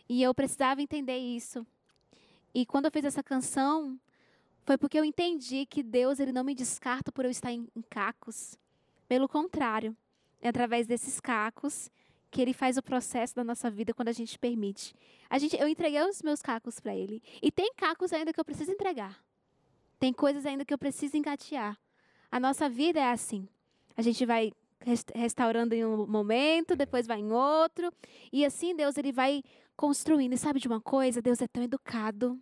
E 0.08 0.22
eu 0.22 0.34
precisava 0.34 0.82
entender 0.82 1.18
isso. 1.18 1.66
E 2.54 2.64
quando 2.64 2.86
eu 2.86 2.90
fiz 2.90 3.04
essa 3.04 3.22
canção, 3.22 3.98
foi 4.64 4.76
porque 4.76 4.98
eu 4.98 5.04
entendi 5.04 5.66
que 5.66 5.82
Deus 5.82 6.18
ele 6.18 6.32
não 6.32 6.44
me 6.44 6.54
descarta 6.54 7.12
por 7.12 7.24
eu 7.24 7.30
estar 7.30 7.52
em, 7.52 7.68
em 7.76 7.82
cacos. 7.82 8.58
Pelo 9.06 9.28
contrário, 9.28 9.96
é 10.40 10.48
através 10.48 10.86
desses 10.86 11.20
cacos 11.20 11.90
que 12.30 12.42
ele 12.42 12.52
faz 12.52 12.76
o 12.76 12.82
processo 12.82 13.34
da 13.34 13.42
nossa 13.42 13.70
vida 13.70 13.94
quando 13.94 14.08
a 14.08 14.12
gente 14.12 14.38
permite. 14.38 14.94
A 15.30 15.38
gente, 15.38 15.56
eu 15.56 15.66
entreguei 15.66 16.00
os 16.02 16.22
meus 16.22 16.42
cacos 16.42 16.78
para 16.80 16.94
ele. 16.94 17.22
E 17.42 17.50
tem 17.50 17.72
cacos 17.74 18.12
ainda 18.12 18.32
que 18.32 18.40
eu 18.40 18.44
preciso 18.44 18.70
entregar. 18.70 19.22
Tem 19.98 20.12
coisas 20.12 20.46
ainda 20.46 20.64
que 20.64 20.72
eu 20.72 20.78
preciso 20.78 21.16
engatear. 21.16 21.78
A 22.30 22.38
nossa 22.38 22.68
vida 22.68 23.00
é 23.00 23.10
assim. 23.10 23.48
A 23.96 24.02
gente 24.02 24.24
vai 24.24 24.52
restaurando 25.14 25.74
em 25.74 25.84
um 25.84 26.06
momento, 26.06 26.76
depois 26.76 27.06
vai 27.06 27.18
em 27.18 27.32
outro, 27.32 27.92
e 28.32 28.44
assim 28.44 28.76
Deus 28.76 28.96
ele 28.96 29.10
vai 29.12 29.42
construindo. 29.76 30.32
E 30.32 30.38
sabe 30.38 30.60
de 30.60 30.68
uma 30.68 30.80
coisa? 30.80 31.20
Deus 31.20 31.40
é 31.40 31.48
tão 31.48 31.62
educado. 31.62 32.40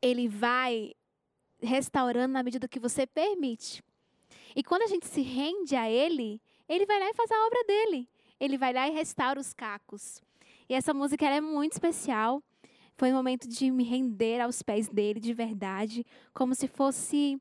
Ele 0.00 0.28
vai 0.28 0.92
restaurando 1.60 2.32
na 2.32 2.42
medida 2.42 2.68
que 2.68 2.80
você 2.80 3.06
permite. 3.06 3.82
E 4.54 4.62
quando 4.62 4.82
a 4.82 4.86
gente 4.86 5.06
se 5.06 5.22
rende 5.22 5.74
a 5.74 5.90
Ele, 5.90 6.40
Ele 6.68 6.86
vai 6.86 7.00
lá 7.00 7.10
e 7.10 7.14
faz 7.14 7.30
a 7.30 7.46
obra 7.46 7.64
dele. 7.64 8.08
Ele 8.38 8.58
vai 8.58 8.72
lá 8.72 8.88
e 8.88 8.92
restaura 8.92 9.40
os 9.40 9.52
cacos. 9.52 10.22
E 10.68 10.74
essa 10.74 10.94
música 10.94 11.26
é 11.26 11.40
muito 11.40 11.72
especial. 11.72 12.42
Foi 12.96 13.12
um 13.12 13.16
momento 13.16 13.48
de 13.48 13.70
me 13.70 13.84
render 13.84 14.40
aos 14.40 14.62
pés 14.62 14.88
dele 14.88 15.18
de 15.18 15.34
verdade, 15.34 16.06
como 16.32 16.54
se 16.54 16.68
fosse 16.68 17.40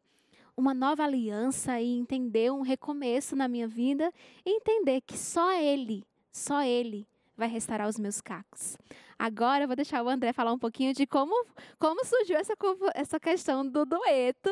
uma 0.56 0.74
nova 0.74 1.04
aliança 1.04 1.80
e 1.80 1.98
entender 1.98 2.52
um 2.52 2.62
recomeço 2.62 3.36
na 3.36 3.48
minha 3.48 3.68
vida 3.68 4.12
e 4.46 4.58
entender 4.58 5.02
que 5.02 5.18
só 5.18 5.52
ele, 5.54 6.04
só 6.32 6.64
ele 6.64 7.08
vai 7.36 7.48
restaurar 7.48 7.88
os 7.88 7.98
meus 7.98 8.22
cacos. 8.22 8.78
Agora 9.18 9.64
eu 9.64 9.68
vou 9.68 9.76
deixar 9.76 10.04
o 10.04 10.10
André 10.10 10.34
falar 10.34 10.54
um 10.54 10.60
pouquinho 10.60 10.94
de 10.94 11.06
como, 11.06 11.46
como 11.80 12.06
surgiu 12.06 12.38
essa, 12.38 12.54
essa 12.94 13.20
questão 13.20 13.68
do 13.68 13.86
dueto, 13.86 14.50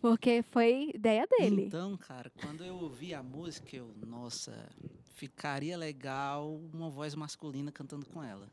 porque 0.00 0.42
foi 0.42 0.90
ideia 0.94 1.26
dele. 1.26 1.64
Então, 1.66 1.96
cara, 1.96 2.30
quando 2.40 2.64
eu 2.64 2.76
ouvi 2.76 3.14
a 3.14 3.22
música, 3.22 3.76
eu, 3.76 3.92
nossa, 4.06 4.68
ficaria 5.14 5.76
legal 5.76 6.60
uma 6.72 6.88
voz 6.90 7.14
masculina 7.14 7.72
cantando 7.72 8.06
com 8.06 8.22
ela. 8.22 8.48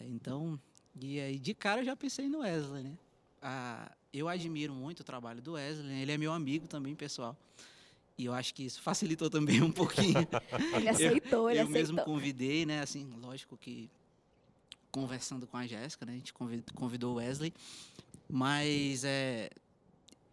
É, 0.00 0.08
então, 0.08 0.58
e 1.00 1.20
aí 1.20 1.38
de 1.38 1.54
cara 1.54 1.80
eu 1.80 1.84
já 1.84 1.94
pensei 1.94 2.28
no 2.28 2.40
Wesley, 2.40 2.82
né? 2.84 2.92
Ah, 3.42 3.90
eu 4.12 4.28
admiro 4.28 4.72
muito 4.74 5.00
o 5.00 5.04
trabalho 5.04 5.40
do 5.40 5.52
Wesley, 5.52 6.02
ele 6.02 6.12
é 6.12 6.18
meu 6.18 6.32
amigo 6.32 6.66
também, 6.66 6.94
pessoal. 6.94 7.36
E 8.16 8.24
eu 8.26 8.34
acho 8.34 8.54
que 8.54 8.64
isso 8.64 8.82
facilitou 8.82 9.30
também 9.30 9.62
um 9.62 9.72
pouquinho. 9.72 10.26
ele 10.76 10.88
aceitou, 10.88 11.48
eu, 11.48 11.50
ele 11.50 11.58
eu 11.60 11.64
aceitou. 11.64 11.72
mesmo 11.72 12.04
convidei, 12.04 12.66
né? 12.66 12.80
Assim, 12.80 13.08
lógico 13.20 13.56
que 13.56 13.88
conversando 14.90 15.46
com 15.46 15.56
a 15.56 15.66
Jéssica, 15.66 16.04
né? 16.04 16.12
A 16.12 16.16
gente 16.16 16.34
convidou 16.74 17.14
o 17.14 17.16
Wesley. 17.16 17.54
Mas 18.28 19.04
é, 19.04 19.48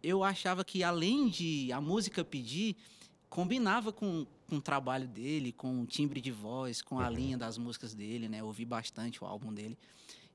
eu 0.04 0.24
achava 0.24 0.66
que 0.66 0.84
além 0.84 1.30
de 1.30 1.72
a 1.72 1.80
música 1.80 2.24
pedir, 2.26 2.76
combinava 3.30 3.94
com, 3.94 4.28
com 4.48 4.56
o 4.58 4.62
trabalho 4.62 5.08
dele, 5.08 5.52
com 5.52 5.82
o 5.82 5.86
timbre 5.86 6.22
de 6.22 6.32
voz, 6.32 6.82
com 6.82 7.00
a 7.00 7.08
uhum. 7.08 7.14
linha 7.14 7.38
das 7.38 7.58
músicas 7.58 7.94
dele, 7.94 8.30
né? 8.30 8.40
Eu 8.42 8.46
ouvi 8.46 8.66
bastante 8.66 9.24
o 9.24 9.28
álbum 9.28 9.54
dele. 9.54 9.78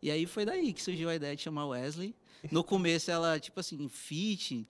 E 0.01 0.11
aí 0.11 0.27
foi 0.27 0.44
daí 0.44 0.72
que 0.72 0.83
surgiu 0.83 1.09
a 1.09 1.14
ideia 1.14 1.35
de 1.35 1.42
chamar 1.42 1.66
Wesley. 1.66 2.14
No 2.51 2.62
começo 2.64 3.11
ela, 3.11 3.38
tipo 3.38 3.59
assim, 3.59 3.88
fit, 3.88 4.66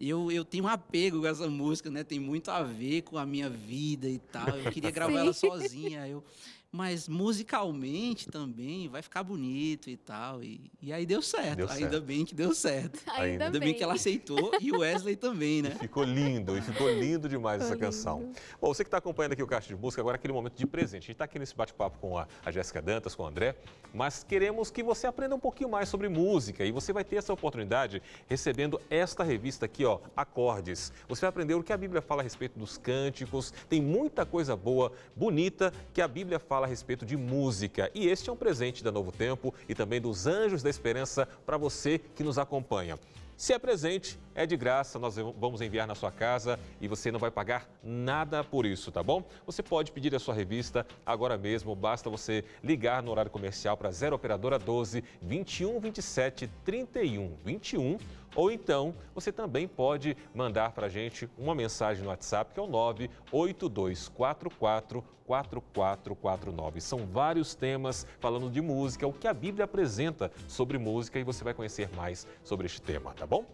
eu, 0.00 0.30
eu 0.30 0.44
tenho 0.44 0.64
um 0.64 0.68
apego 0.68 1.20
com 1.20 1.26
essa 1.26 1.48
música, 1.48 1.90
né? 1.90 2.04
Tem 2.04 2.20
muito 2.20 2.50
a 2.50 2.62
ver 2.62 3.02
com 3.02 3.18
a 3.18 3.24
minha 3.24 3.48
vida 3.48 4.08
e 4.08 4.18
tal. 4.18 4.48
Eu 4.58 4.70
queria 4.70 4.90
gravar 4.90 5.20
ela 5.20 5.32
sozinha. 5.32 6.06
Eu, 6.06 6.24
mas 6.72 7.06
musicalmente 7.06 8.30
também 8.30 8.88
vai 8.88 9.02
ficar 9.02 9.22
bonito 9.22 9.90
e 9.90 9.96
tal. 9.96 10.42
E, 10.42 10.70
e 10.80 10.90
aí 10.90 11.04
deu 11.04 11.20
certo. 11.20 11.56
Deu 11.58 11.68
Ainda 11.68 11.90
certo. 11.90 12.04
bem 12.04 12.24
que 12.24 12.34
deu 12.34 12.54
certo. 12.54 12.98
Ainda, 13.12 13.44
Ainda 13.44 13.50
bem. 13.60 13.68
bem. 13.68 13.74
que 13.74 13.82
ela 13.84 13.92
aceitou 13.92 14.52
e 14.58 14.72
o 14.72 14.78
Wesley 14.78 15.14
também, 15.14 15.60
né? 15.60 15.72
E 15.76 15.78
ficou 15.80 16.02
lindo, 16.02 16.56
e 16.56 16.62
ficou 16.62 16.90
lindo 16.90 17.28
demais 17.28 17.62
ficou 17.62 17.66
essa 17.66 17.74
lindo. 17.74 17.86
canção. 17.86 18.32
Bom, 18.58 18.72
você 18.72 18.82
que 18.82 18.88
está 18.88 18.96
acompanhando 18.96 19.32
aqui 19.32 19.42
o 19.42 19.46
Caixa 19.46 19.68
de 19.68 19.76
Música, 19.76 20.00
agora 20.00 20.16
é 20.16 20.18
aquele 20.18 20.32
momento 20.32 20.54
de 20.54 20.66
presente. 20.66 21.02
A 21.02 21.06
gente 21.06 21.12
está 21.12 21.26
aqui 21.26 21.38
nesse 21.38 21.54
bate-papo 21.54 21.98
com 21.98 22.16
a, 22.16 22.26
a 22.42 22.50
Jéssica 22.50 22.80
Dantas, 22.80 23.14
com 23.14 23.22
o 23.24 23.26
André, 23.26 23.54
mas 23.92 24.24
queremos 24.24 24.70
que 24.70 24.82
você 24.82 25.06
aprenda 25.06 25.34
um 25.34 25.40
pouquinho 25.40 25.68
mais 25.68 25.90
sobre 25.90 26.08
música 26.08 26.64
e 26.64 26.72
você 26.72 26.90
vai 26.90 27.04
ter 27.04 27.16
essa 27.16 27.34
oportunidade 27.34 28.00
recebendo 28.26 28.80
esta 28.88 29.22
revista 29.22 29.66
aqui, 29.66 29.84
ó, 29.84 29.98
Acordes. 30.16 30.90
Você 31.06 31.20
vai 31.20 31.28
aprender 31.28 31.54
o 31.54 31.62
que 31.62 31.72
a 31.72 31.76
Bíblia 31.76 32.00
fala 32.00 32.22
a 32.22 32.24
respeito 32.24 32.58
dos 32.58 32.78
cânticos, 32.78 33.52
tem 33.68 33.82
muita 33.82 34.24
coisa 34.24 34.56
boa, 34.56 34.90
bonita 35.14 35.70
que 35.92 36.00
a 36.00 36.08
Bíblia 36.08 36.38
fala 36.38 36.61
fala 36.62 36.66
a 36.66 36.68
respeito 36.68 37.04
de 37.04 37.16
música. 37.16 37.90
E 37.92 38.06
este 38.06 38.30
é 38.30 38.32
um 38.32 38.36
presente 38.36 38.84
da 38.84 38.92
Novo 38.92 39.10
Tempo 39.10 39.52
e 39.68 39.74
também 39.74 40.00
dos 40.00 40.26
Anjos 40.28 40.62
da 40.62 40.70
Esperança 40.70 41.26
para 41.44 41.56
você 41.56 41.98
que 41.98 42.22
nos 42.22 42.38
acompanha. 42.38 42.98
Se 43.36 43.52
é 43.52 43.58
presente, 43.58 44.16
é 44.36 44.46
de 44.46 44.56
graça, 44.56 44.98
nós 45.00 45.16
vamos 45.16 45.60
enviar 45.60 45.88
na 45.88 45.96
sua 45.96 46.12
casa 46.12 46.60
e 46.80 46.86
você 46.86 47.10
não 47.10 47.18
vai 47.18 47.30
pagar 47.32 47.68
nada 47.82 48.44
por 48.44 48.64
isso, 48.64 48.92
tá 48.92 49.02
bom? 49.02 49.24
Você 49.44 49.60
pode 49.60 49.90
pedir 49.90 50.14
a 50.14 50.20
sua 50.20 50.34
revista 50.34 50.86
agora 51.04 51.36
mesmo, 51.36 51.74
basta 51.74 52.08
você 52.08 52.44
ligar 52.62 53.02
no 53.02 53.10
horário 53.10 53.30
comercial 53.30 53.76
para 53.76 53.90
0 53.90 54.14
operadora 54.14 54.60
12 54.60 55.02
21 55.20 55.80
27 55.80 56.48
31 56.64 57.34
21 57.44 57.98
ou 58.34 58.50
então, 58.50 58.94
você 59.14 59.30
também 59.30 59.68
pode 59.68 60.16
mandar 60.34 60.72
para 60.72 60.86
a 60.86 60.88
gente 60.88 61.28
uma 61.36 61.54
mensagem 61.54 62.02
no 62.02 62.10
WhatsApp, 62.10 62.54
que 62.54 62.60
é 62.60 62.62
o 62.62 62.66
98244 62.66 65.04
4449. 65.24 66.80
São 66.80 67.06
vários 67.06 67.54
temas 67.54 68.06
falando 68.18 68.50
de 68.50 68.60
música, 68.60 69.06
o 69.06 69.12
que 69.12 69.28
a 69.28 69.34
Bíblia 69.34 69.64
apresenta 69.64 70.32
sobre 70.48 70.78
música 70.78 71.18
e 71.18 71.24
você 71.24 71.44
vai 71.44 71.54
conhecer 71.54 71.88
mais 71.94 72.26
sobre 72.42 72.66
este 72.66 72.82
tema, 72.82 73.14
tá 73.14 73.26
bom? 73.26 73.44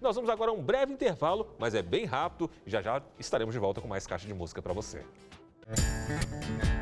Nós 0.00 0.14
vamos 0.14 0.30
agora 0.30 0.52
a 0.52 0.54
um 0.54 0.62
breve 0.62 0.92
intervalo, 0.92 1.48
mas 1.58 1.74
é 1.74 1.82
bem 1.82 2.04
rápido 2.04 2.48
já 2.64 2.80
já 2.80 3.02
estaremos 3.18 3.52
de 3.52 3.58
volta 3.58 3.80
com 3.80 3.88
mais 3.88 4.06
caixa 4.06 4.26
de 4.26 4.34
música 4.34 4.62
para 4.62 4.72
você. 4.72 5.04
Música 5.66 6.77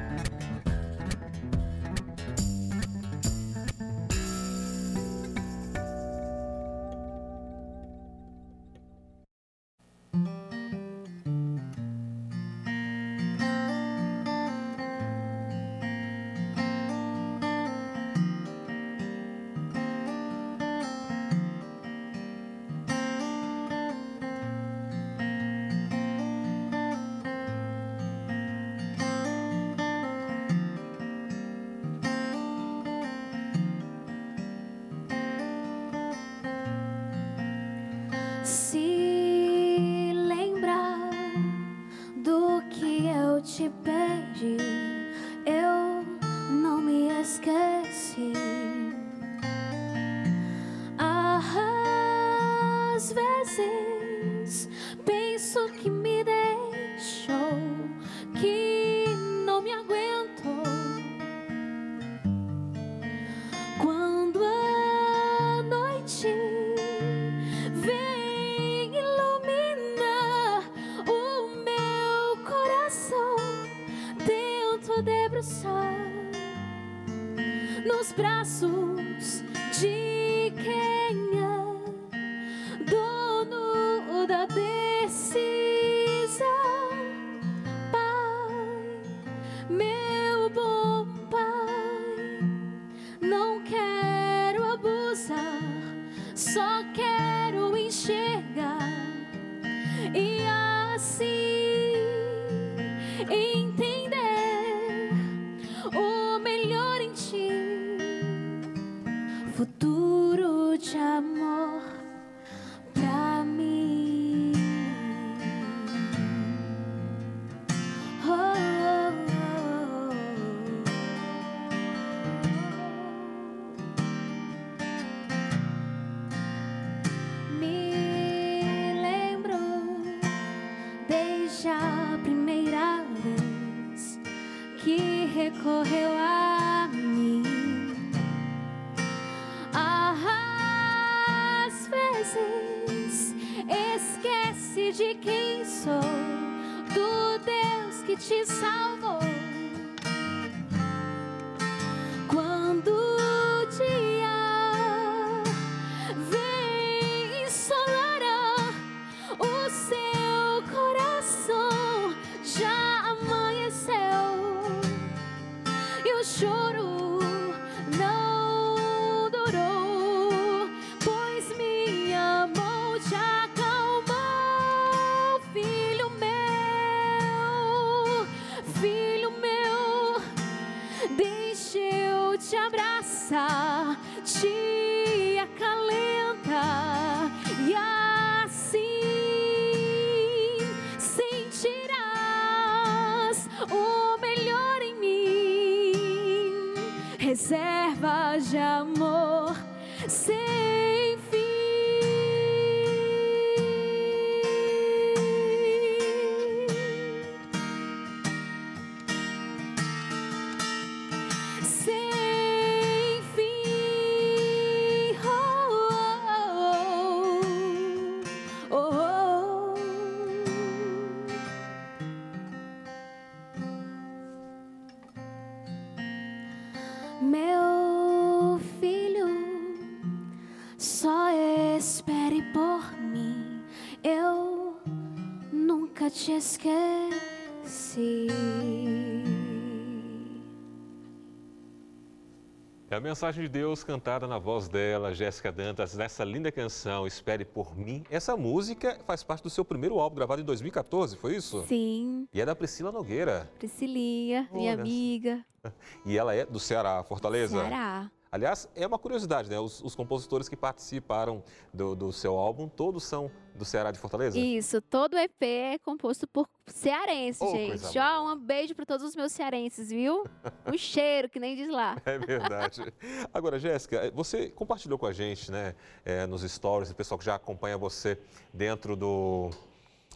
a 242.97 243.01
mensagem 243.01 243.43
de 243.43 243.49
Deus 243.51 243.85
cantada 243.85 244.27
na 244.27 244.39
voz 244.39 244.69
dela, 244.69 245.15
Jéssica 245.15 245.53
Dantas, 245.53 245.95
nessa 245.95 246.25
linda 246.25 246.51
canção, 246.51 247.07
Espere 247.07 247.45
por 247.45 247.77
Mim. 247.77 248.03
Essa 248.11 248.37
música 248.37 248.99
faz 249.07 249.23
parte 249.23 249.43
do 249.43 249.51
seu 249.51 249.67
primeiro 249.67 249.99
álbum, 249.99 250.17
gravado 250.17 250.41
em 250.41 250.45
2014, 250.45 251.15
foi 251.17 251.37
isso? 251.37 251.63
Sim, 251.69 252.27
E 252.33 252.41
é 252.41 252.47
da 252.47 252.57
Priscila 252.57 252.91
Nogueira. 252.91 253.51
Priscilinha, 253.59 254.49
minha 254.51 254.73
amiga. 254.75 255.45
E 256.07 256.17
ela 256.17 256.33
é 256.33 256.47
do 256.47 256.61
Ceará, 256.61 257.03
Fortaleza. 257.03 257.59
Ceará. 257.59 258.09
Aliás, 258.37 258.69
é 258.77 258.87
uma 258.87 258.99
curiosidade, 258.99 259.49
né? 259.49 259.59
Os, 259.59 259.83
os 259.83 259.95
compositores 259.95 260.47
que 260.47 260.55
participaram 260.55 261.43
do, 261.73 261.97
do 261.97 262.13
seu 262.13 262.37
álbum, 262.37 262.69
todos 262.69 263.03
são 263.03 263.31
do 263.55 263.65
Ceará 263.65 263.91
de 263.91 263.99
Fortaleza? 263.99 264.39
Isso, 264.39 264.79
todo 264.83 265.15
o 265.15 265.19
EP 265.19 265.43
é 265.43 265.79
composto 265.79 266.27
por 266.27 266.47
cearense, 266.67 267.43
Oh, 267.43 267.51
gente. 267.51 267.99
Ó, 267.99 268.35
um 268.35 268.39
beijo 268.39 268.75
para 268.75 268.85
todos 268.85 269.07
os 269.07 269.17
meus 269.17 269.33
cearenses, 269.33 269.89
viu? 269.89 270.27
O 270.71 270.77
cheiro, 270.77 271.31
que 271.31 271.41
nem 271.41 271.57
diz 271.57 271.71
lá. 271.71 271.97
É 272.05 272.19
verdade. 272.19 272.93
Agora, 273.33 273.59
Jéssica, 273.59 274.13
você 274.15 274.51
compartilhou 274.51 274.99
com 274.99 275.07
a 275.07 275.15
gente, 275.15 275.51
né, 275.51 275.75
é, 276.05 276.27
nos 276.27 276.43
stories, 276.43 276.91
o 276.91 276.95
pessoal 276.95 277.19
que 277.19 277.25
já 277.25 277.37
acompanha 277.37 277.79
você 277.79 278.19
dentro 278.53 278.95
do, 278.95 279.49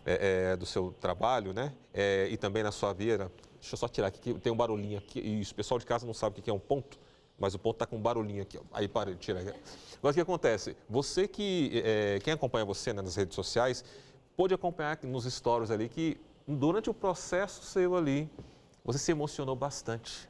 é, 0.05 0.51
é, 0.51 0.57
do 0.57 0.67
seu 0.67 0.93
trabalho, 1.01 1.55
né, 1.55 1.73
é, 1.95 2.29
e 2.31 2.37
também 2.37 2.63
na 2.63 2.71
sua 2.71 2.93
vida. 2.93 3.33
Deixa 3.59 3.75
eu 3.75 3.79
só 3.79 3.89
tirar 3.89 4.09
aqui, 4.09 4.21
que 4.21 4.41
tem 4.41 4.53
um 4.53 4.57
barulhinho 4.57 4.99
aqui. 4.99 5.21
Isso, 5.21 5.55
o 5.55 5.57
pessoal 5.57 5.79
de 5.79 5.87
casa 5.87 6.05
não 6.05 6.13
sabe 6.13 6.39
o 6.39 6.43
que 6.43 6.51
é 6.51 6.53
um 6.53 6.59
ponto, 6.59 6.99
mas 7.41 7.55
o 7.55 7.59
ponto 7.59 7.77
está 7.77 7.87
com 7.87 7.97
um 7.97 8.01
barulhinho 8.01 8.43
aqui. 8.43 8.59
ó. 8.59 8.63
Aí, 8.71 8.87
para, 8.87 9.15
tira. 9.17 9.41
Agora, 9.41 9.57
o 10.03 10.13
que 10.13 10.21
acontece? 10.21 10.77
Você 10.89 11.27
que, 11.27 11.83
é, 11.85 12.19
quem 12.23 12.35
acompanha 12.35 12.65
você 12.67 12.93
né, 12.93 13.01
nas 13.01 13.17
redes 13.17 13.35
sociais, 13.35 13.83
pôde 14.37 14.53
acompanhar 14.55 14.99
nos 15.03 15.25
stories 15.25 15.71
ali 15.71 15.89
que 15.89 16.21
durante 16.47 16.91
o 16.91 16.95
processo 16.95 17.63
seu 17.65 17.97
ali, 17.97 18.29
você 18.85 18.99
se 18.99 19.11
emocionou 19.11 19.57
bastante, 19.57 20.29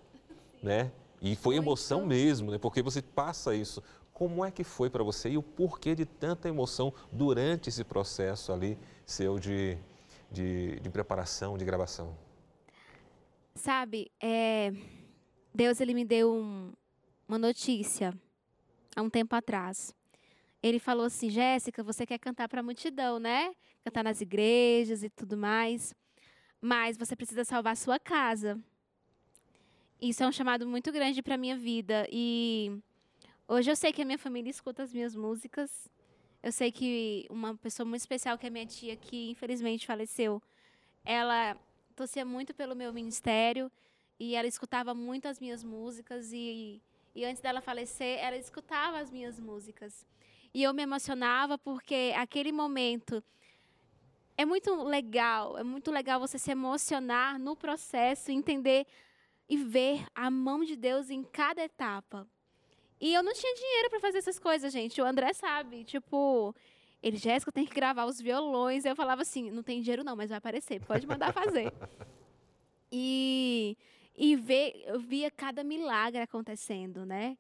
né? 0.62 0.92
E 1.20 1.34
foi 1.36 1.56
emoção 1.56 2.06
mesmo, 2.06 2.50
né? 2.50 2.58
Porque 2.58 2.80
você 2.80 3.02
passa 3.02 3.54
isso. 3.54 3.82
Como 4.12 4.44
é 4.44 4.50
que 4.50 4.62
foi 4.64 4.88
para 4.88 5.02
você 5.02 5.30
e 5.30 5.36
o 5.38 5.42
porquê 5.42 5.94
de 5.94 6.04
tanta 6.04 6.48
emoção 6.48 6.92
durante 7.10 7.68
esse 7.68 7.82
processo 7.84 8.52
ali 8.52 8.78
seu 9.04 9.38
de, 9.38 9.76
de, 10.30 10.78
de 10.80 10.90
preparação, 10.90 11.58
de 11.58 11.64
gravação? 11.64 12.14
Sabe, 13.54 14.10
é, 14.22 14.72
Deus 15.54 15.80
ele 15.80 15.92
me 15.94 16.04
deu 16.04 16.32
um- 16.32 16.72
uma 17.30 17.38
notícia 17.38 18.12
há 18.96 19.00
um 19.00 19.08
tempo 19.08 19.36
atrás. 19.36 19.94
Ele 20.60 20.80
falou 20.80 21.06
assim, 21.06 21.30
Jéssica, 21.30 21.80
você 21.80 22.04
quer 22.04 22.18
cantar 22.18 22.48
para 22.48 22.58
a 22.58 22.62
multidão, 22.62 23.20
né? 23.20 23.54
Cantar 23.84 24.02
nas 24.02 24.20
igrejas 24.20 25.04
e 25.04 25.08
tudo 25.08 25.36
mais, 25.36 25.94
mas 26.60 26.96
você 26.96 27.14
precisa 27.14 27.44
salvar 27.44 27.76
sua 27.76 28.00
casa. 28.00 28.58
Isso 30.00 30.24
é 30.24 30.26
um 30.26 30.32
chamado 30.32 30.66
muito 30.66 30.90
grande 30.90 31.22
para 31.22 31.36
minha 31.36 31.56
vida 31.56 32.04
e 32.10 32.76
hoje 33.46 33.70
eu 33.70 33.76
sei 33.76 33.92
que 33.92 34.02
a 34.02 34.04
minha 34.04 34.18
família 34.18 34.50
escuta 34.50 34.82
as 34.82 34.92
minhas 34.92 35.14
músicas. 35.14 35.88
Eu 36.42 36.50
sei 36.50 36.72
que 36.72 37.28
uma 37.30 37.56
pessoa 37.56 37.86
muito 37.86 38.00
especial, 38.00 38.36
que 38.38 38.48
é 38.48 38.50
minha 38.50 38.66
tia, 38.66 38.96
que 38.96 39.30
infelizmente 39.30 39.86
faleceu, 39.86 40.42
ela 41.04 41.56
torcia 41.94 42.24
muito 42.24 42.52
pelo 42.52 42.74
meu 42.74 42.92
ministério 42.92 43.70
e 44.18 44.34
ela 44.34 44.48
escutava 44.48 44.92
muito 44.94 45.28
as 45.28 45.38
minhas 45.38 45.62
músicas 45.62 46.32
e, 46.32 46.82
e 47.14 47.24
antes 47.24 47.42
dela 47.42 47.60
falecer, 47.60 48.18
ela 48.18 48.36
escutava 48.36 48.98
as 48.98 49.10
minhas 49.10 49.38
músicas. 49.38 50.06
E 50.52 50.62
eu 50.62 50.74
me 50.74 50.82
emocionava 50.82 51.56
porque 51.58 52.12
aquele 52.16 52.52
momento 52.52 53.22
é 54.36 54.44
muito 54.44 54.82
legal, 54.82 55.58
é 55.58 55.62
muito 55.62 55.90
legal 55.90 56.18
você 56.18 56.38
se 56.38 56.50
emocionar 56.50 57.38
no 57.38 57.54
processo, 57.54 58.30
entender 58.30 58.86
e 59.48 59.56
ver 59.56 60.06
a 60.14 60.30
mão 60.30 60.64
de 60.64 60.76
Deus 60.76 61.10
em 61.10 61.22
cada 61.22 61.62
etapa. 61.62 62.26
E 63.00 63.12
eu 63.14 63.22
não 63.22 63.32
tinha 63.32 63.54
dinheiro 63.54 63.90
para 63.90 64.00
fazer 64.00 64.18
essas 64.18 64.38
coisas, 64.38 64.72
gente. 64.72 65.00
O 65.00 65.04
André 65.04 65.32
sabe, 65.32 65.84
tipo, 65.84 66.54
ele, 67.02 67.16
Jéssica, 67.16 67.50
tem 67.50 67.66
que 67.66 67.74
gravar 67.74 68.04
os 68.04 68.20
violões. 68.20 68.84
Eu 68.84 68.94
falava 68.94 69.22
assim, 69.22 69.50
não 69.50 69.62
tem 69.62 69.80
dinheiro 69.80 70.04
não, 70.04 70.14
mas 70.14 70.28
vai 70.28 70.38
aparecer, 70.38 70.80
pode 70.84 71.06
mandar 71.06 71.32
fazer. 71.32 71.72
e 72.92 73.76
e 74.22 74.36
ver, 74.36 74.82
eu 74.86 75.00
via 75.00 75.30
cada 75.30 75.64
milagre 75.64 76.20
acontecendo, 76.20 77.06
né? 77.06 77.38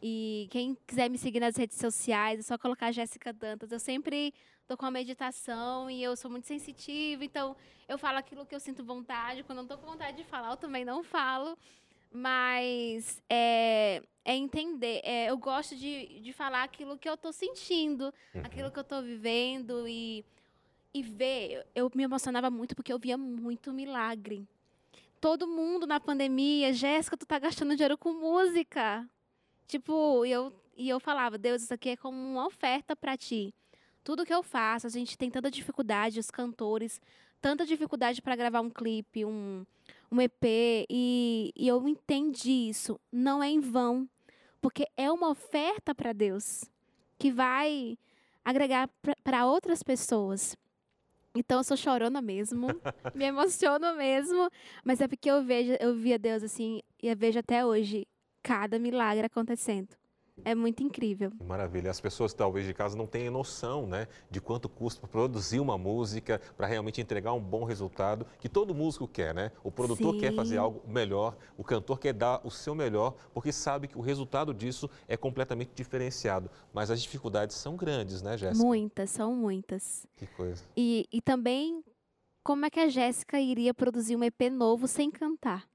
E 0.00 0.46
quem 0.50 0.76
quiser 0.86 1.10
me 1.10 1.18
seguir 1.18 1.40
nas 1.40 1.56
redes 1.56 1.76
sociais, 1.76 2.38
é 2.38 2.42
só 2.42 2.56
colocar 2.56 2.92
Jéssica 2.92 3.32
Dantas. 3.32 3.72
Eu 3.72 3.80
sempre 3.80 4.32
tô 4.68 4.76
com 4.76 4.86
a 4.86 4.90
meditação 4.92 5.90
e 5.90 6.00
eu 6.00 6.14
sou 6.16 6.30
muito 6.30 6.46
sensitiva, 6.46 7.24
então 7.24 7.56
eu 7.88 7.98
falo 7.98 8.16
aquilo 8.18 8.46
que 8.46 8.54
eu 8.54 8.60
sinto 8.60 8.84
vontade. 8.84 9.42
Quando 9.42 9.58
eu 9.58 9.62
não 9.64 9.68
tô 9.68 9.76
com 9.76 9.90
vontade 9.90 10.16
de 10.18 10.24
falar, 10.24 10.52
eu 10.52 10.56
também 10.56 10.84
não 10.84 11.02
falo. 11.02 11.58
Mas 12.12 13.20
é, 13.28 14.00
é 14.24 14.36
entender. 14.36 15.00
É, 15.02 15.30
eu 15.30 15.36
gosto 15.36 15.76
de, 15.76 16.20
de 16.20 16.32
falar 16.32 16.62
aquilo 16.62 16.96
que 16.96 17.08
eu 17.08 17.16
tô 17.16 17.32
sentindo, 17.32 18.14
Uhum. 18.34 18.42
aquilo 18.44 18.70
que 18.70 18.78
eu 18.78 18.84
tô 18.84 19.02
vivendo 19.02 19.86
e, 19.88 20.24
e 20.94 21.02
ver. 21.02 21.66
Eu 21.74 21.90
me 21.94 22.04
emocionava 22.04 22.48
muito 22.50 22.76
porque 22.76 22.92
eu 22.92 22.98
via 23.00 23.18
muito 23.18 23.72
milagre. 23.72 24.46
Todo 25.20 25.46
mundo 25.46 25.86
na 25.86 26.00
pandemia, 26.00 26.72
Jéssica, 26.72 27.16
tu 27.16 27.26
tá 27.26 27.38
gastando 27.38 27.76
dinheiro 27.76 27.98
com 27.98 28.12
música. 28.12 29.06
Tipo, 29.66 30.24
e 30.24 30.30
eu, 30.30 30.52
e 30.76 30.88
eu 30.88 30.98
falava, 30.98 31.36
Deus, 31.36 31.62
isso 31.62 31.74
aqui 31.74 31.90
é 31.90 31.96
como 31.96 32.16
uma 32.16 32.46
oferta 32.46 32.96
para 32.96 33.16
ti. 33.18 33.54
Tudo 34.02 34.24
que 34.24 34.32
eu 34.32 34.42
faço, 34.42 34.86
a 34.86 34.90
gente 34.90 35.18
tem 35.18 35.30
tanta 35.30 35.50
dificuldade, 35.50 36.18
os 36.18 36.30
cantores, 36.30 37.00
tanta 37.40 37.66
dificuldade 37.66 38.22
para 38.22 38.34
gravar 38.34 38.62
um 38.62 38.70
clipe, 38.70 39.26
um, 39.26 39.66
um 40.10 40.20
EP, 40.22 40.42
e, 40.88 41.52
e 41.54 41.68
eu 41.68 41.86
entendi 41.86 42.70
isso. 42.70 42.98
Não 43.12 43.42
é 43.42 43.50
em 43.50 43.60
vão, 43.60 44.08
porque 44.58 44.88
é 44.96 45.10
uma 45.12 45.28
oferta 45.28 45.94
para 45.94 46.14
Deus 46.14 46.64
que 47.18 47.30
vai 47.30 47.98
agregar 48.42 48.88
para 49.22 49.44
outras 49.44 49.82
pessoas. 49.82 50.56
Então 51.34 51.58
eu 51.58 51.64
sou 51.64 51.76
chorona 51.76 52.20
mesmo, 52.20 52.66
me 53.14 53.24
emociono 53.24 53.94
mesmo, 53.96 54.50
mas 54.84 55.00
é 55.00 55.06
porque 55.06 55.30
eu 55.30 55.42
vejo, 55.44 55.76
eu 55.80 55.94
via 55.94 56.18
Deus 56.18 56.42
assim 56.42 56.80
e 57.02 57.08
eu 57.08 57.16
vejo 57.16 57.38
até 57.38 57.64
hoje 57.64 58.06
cada 58.42 58.78
milagre 58.78 59.26
acontecendo. 59.26 59.99
É 60.44 60.54
muito 60.54 60.82
incrível. 60.82 61.32
Maravilha. 61.44 61.90
As 61.90 62.00
pessoas 62.00 62.32
talvez 62.32 62.66
de 62.66 62.74
casa 62.74 62.96
não 62.96 63.06
tenham 63.06 63.32
noção, 63.32 63.86
né, 63.86 64.06
de 64.30 64.40
quanto 64.40 64.68
custa 64.68 65.06
produzir 65.06 65.60
uma 65.60 65.76
música 65.76 66.40
para 66.56 66.66
realmente 66.66 67.00
entregar 67.00 67.32
um 67.32 67.40
bom 67.40 67.64
resultado, 67.64 68.26
que 68.38 68.48
todo 68.48 68.74
músico 68.74 69.06
quer, 69.06 69.34
né? 69.34 69.52
O 69.62 69.70
produtor 69.70 70.16
quer 70.16 70.34
fazer 70.34 70.54
Sim. 70.54 70.60
algo 70.60 70.82
melhor, 70.86 71.36
o 71.56 71.64
cantor 71.64 71.98
quer 71.98 72.12
dar 72.12 72.40
o 72.44 72.50
seu 72.50 72.74
melhor, 72.74 73.14
porque 73.32 73.52
sabe 73.52 73.88
que 73.88 73.98
o 73.98 74.00
resultado 74.00 74.52
disso 74.54 74.88
é 75.08 75.16
completamente 75.16 75.70
diferenciado. 75.74 76.50
Mas 76.72 76.90
as 76.90 77.02
dificuldades 77.02 77.56
são 77.56 77.76
grandes, 77.76 78.22
né, 78.22 78.36
Jéssica? 78.36 78.64
Muitas, 78.64 79.10
são 79.10 79.34
muitas. 79.34 80.06
Que 80.16 80.26
coisa. 80.26 80.64
E, 80.76 81.06
e 81.12 81.20
também, 81.20 81.82
como 82.42 82.64
é 82.64 82.70
que 82.70 82.80
a 82.80 82.88
Jéssica 82.88 83.40
iria 83.40 83.74
produzir 83.74 84.16
um 84.16 84.24
EP 84.24 84.50
novo 84.50 84.86
sem 84.86 85.10
cantar? 85.10 85.68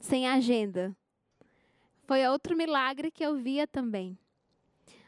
Sem 0.00 0.26
agenda? 0.28 0.96
Foi 2.08 2.26
outro 2.26 2.56
milagre 2.56 3.10
que 3.10 3.22
eu 3.22 3.36
via 3.36 3.66
também. 3.66 4.16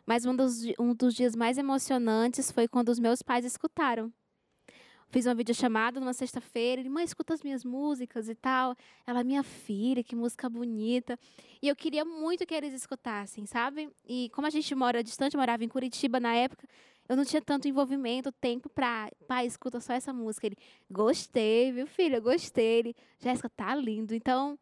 Mas 0.05 0.27
um 0.27 0.37
dos, 0.37 0.61
um 0.79 0.95
dos 0.95 1.15
dias 1.15 1.35
mais 1.35 1.57
emocionantes 1.57 2.53
foi 2.53 2.69
quando 2.69 2.91
os 2.91 2.99
meus 2.99 3.23
pais 3.23 3.43
escutaram. 3.43 4.13
Fiz 5.09 5.25
uma 5.25 5.35
videochamada 5.35 5.99
numa 5.99 6.13
sexta-feira, 6.13 6.79
ele, 6.79 6.91
mãe, 6.91 7.03
escuta 7.03 7.33
as 7.33 7.43
minhas 7.43 7.65
músicas 7.65 8.29
e 8.29 8.35
tal. 8.35 8.77
Ela, 9.07 9.25
minha 9.25 9.43
filha, 9.43 10.05
que 10.05 10.15
música 10.15 10.47
bonita. 10.47 11.19
E 11.63 11.69
eu 11.69 11.75
queria 11.75 12.05
muito 12.05 12.45
que 12.45 12.55
eles 12.55 12.75
escutassem, 12.75 13.47
sabe? 13.47 13.91
E 14.07 14.29
como 14.35 14.47
a 14.47 14.51
gente 14.51 14.75
mora 14.75 15.03
distante, 15.03 15.39
morava 15.39 15.65
em 15.65 15.69
Curitiba 15.69 16.21
na 16.21 16.35
época, 16.35 16.69
eu 17.09 17.17
não 17.17 17.25
tinha 17.25 17.41
tanto 17.41 17.67
envolvimento, 17.67 18.31
tempo 18.31 18.69
pra. 18.69 19.11
Pai, 19.27 19.47
escuta 19.47 19.81
só 19.81 19.95
essa 19.95 20.13
música. 20.13 20.49
Ele, 20.49 20.57
gostei, 20.91 21.73
viu, 21.73 21.87
filha? 21.87 22.21
Gostei. 22.21 22.95
Jéssica, 23.19 23.49
tá 23.49 23.75
lindo. 23.75 24.15
Então, 24.15 24.59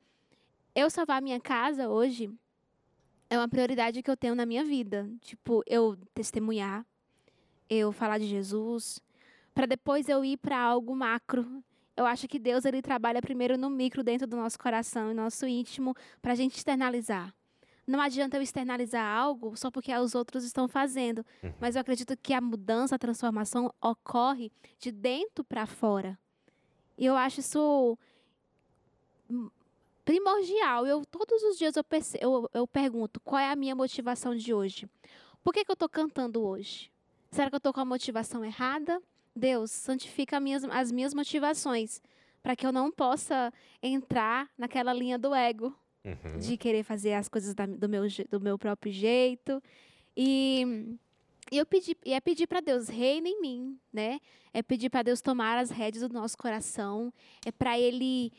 eu 0.79 0.89
salvar 0.89 1.19
a 1.19 1.21
minha 1.21 1.41
casa 1.41 1.89
hoje 1.89 2.31
é 3.29 3.37
uma 3.37 3.49
prioridade 3.49 4.01
que 4.01 4.09
eu 4.09 4.17
tenho 4.17 4.37
na 4.37 4.47
minha 4.47 4.65
vida. 4.65 5.11
Tipo, 5.21 5.61
eu 5.67 5.97
testemunhar, 6.15 6.87
eu 7.69 7.91
falar 7.91 8.19
de 8.19 8.27
Jesus, 8.27 9.01
para 9.53 9.67
depois 9.67 10.09
eu 10.09 10.25
ir 10.25 10.37
para 10.37 10.57
algo 10.57 10.95
macro. 10.95 11.63
Eu 11.97 12.07
acho 12.07 12.29
que 12.29 12.39
Deus 12.39 12.65
ele 12.65 12.81
trabalha 12.81 13.21
primeiro 13.21 13.59
no 13.59 13.69
micro 13.69 14.05
dentro 14.05 14.25
do 14.25 14.37
nosso 14.37 14.57
coração 14.57 15.11
e 15.11 15.15
nosso 15.15 15.49
íntimo 15.49 15.97
para 16.23 16.31
a 16.33 16.37
gente 16.37 16.57
externalizar. 16.57 17.35
Não 17.85 18.01
adianta 18.01 18.37
eu 18.37 18.43
externalizar 18.43 19.05
algo 19.05 19.57
só 19.57 19.73
porque 19.73 19.93
os 19.93 20.15
outros 20.15 20.45
estão 20.45 20.69
fazendo, 20.69 21.27
mas 21.59 21.75
eu 21.75 21.81
acredito 21.81 22.17
que 22.17 22.33
a 22.33 22.41
mudança, 22.41 22.95
a 22.95 22.99
transformação 22.99 23.75
ocorre 23.83 24.53
de 24.79 24.93
dentro 24.93 25.43
para 25.43 25.67
fora. 25.67 26.17
E 26.97 27.05
eu 27.05 27.17
acho 27.17 27.41
isso 27.41 27.99
primordial. 30.13 30.87
Eu 30.87 31.05
todos 31.05 31.43
os 31.43 31.59
dias 31.59 31.77
eu, 31.77 31.85
eu, 32.21 32.51
eu 32.55 32.67
pergunto 32.67 33.21
qual 33.21 33.39
é 33.39 33.51
a 33.51 33.57
minha 33.57 33.75
motivação 33.75 34.35
de 34.35 34.55
hoje. 34.55 34.89
Por 35.45 35.53
que, 35.53 35.63
que 35.67 35.71
eu 35.71 35.75
estou 35.75 35.89
cantando 35.89 36.43
hoje? 36.43 36.91
Será 37.31 37.51
que 37.51 37.55
eu 37.55 37.59
estou 37.59 37.75
com 37.75 37.81
a 37.81 37.85
motivação 37.85 38.43
errada? 38.43 39.03
Deus, 39.37 39.71
santifica 39.71 40.39
as 40.39 40.43
minhas, 40.43 40.65
as 40.65 40.91
minhas 40.91 41.13
motivações 41.13 42.01
para 42.43 42.57
que 42.57 42.67
eu 42.67 42.73
não 42.73 42.91
possa 42.91 43.53
entrar 43.83 44.49
naquela 44.57 44.93
linha 44.95 45.19
do 45.19 45.35
ego 45.35 45.75
Uhum. 46.05 46.39
de 46.39 46.57
querer 46.57 46.85
fazer 46.85 47.13
as 47.13 47.29
coisas 47.29 47.55
da- 47.55 47.67
do, 47.67 47.87
meu, 47.89 48.05
do 48.31 48.41
meu 48.41 48.57
próprio 48.57 48.91
jeito. 48.91 49.63
E, 50.17 50.97
e 51.53 51.59
eu 51.59 51.67
pedi, 51.67 51.95
e 52.03 52.15
é 52.15 52.21
pedir 52.21 52.47
para 52.47 52.61
Deus, 52.61 52.89
reina 52.89 53.29
em 53.29 53.39
mim, 53.43 53.79
né? 53.93 54.19
É 54.55 54.63
pedir 54.63 54.89
para 54.89 55.03
Deus 55.03 55.21
tomar 55.21 55.59
as 55.59 55.71
rédeas 55.71 56.09
do 56.09 56.15
nosso 56.15 56.39
coração. 56.39 57.13
É 57.45 57.53
para 57.53 57.79
Ele, 57.79 58.33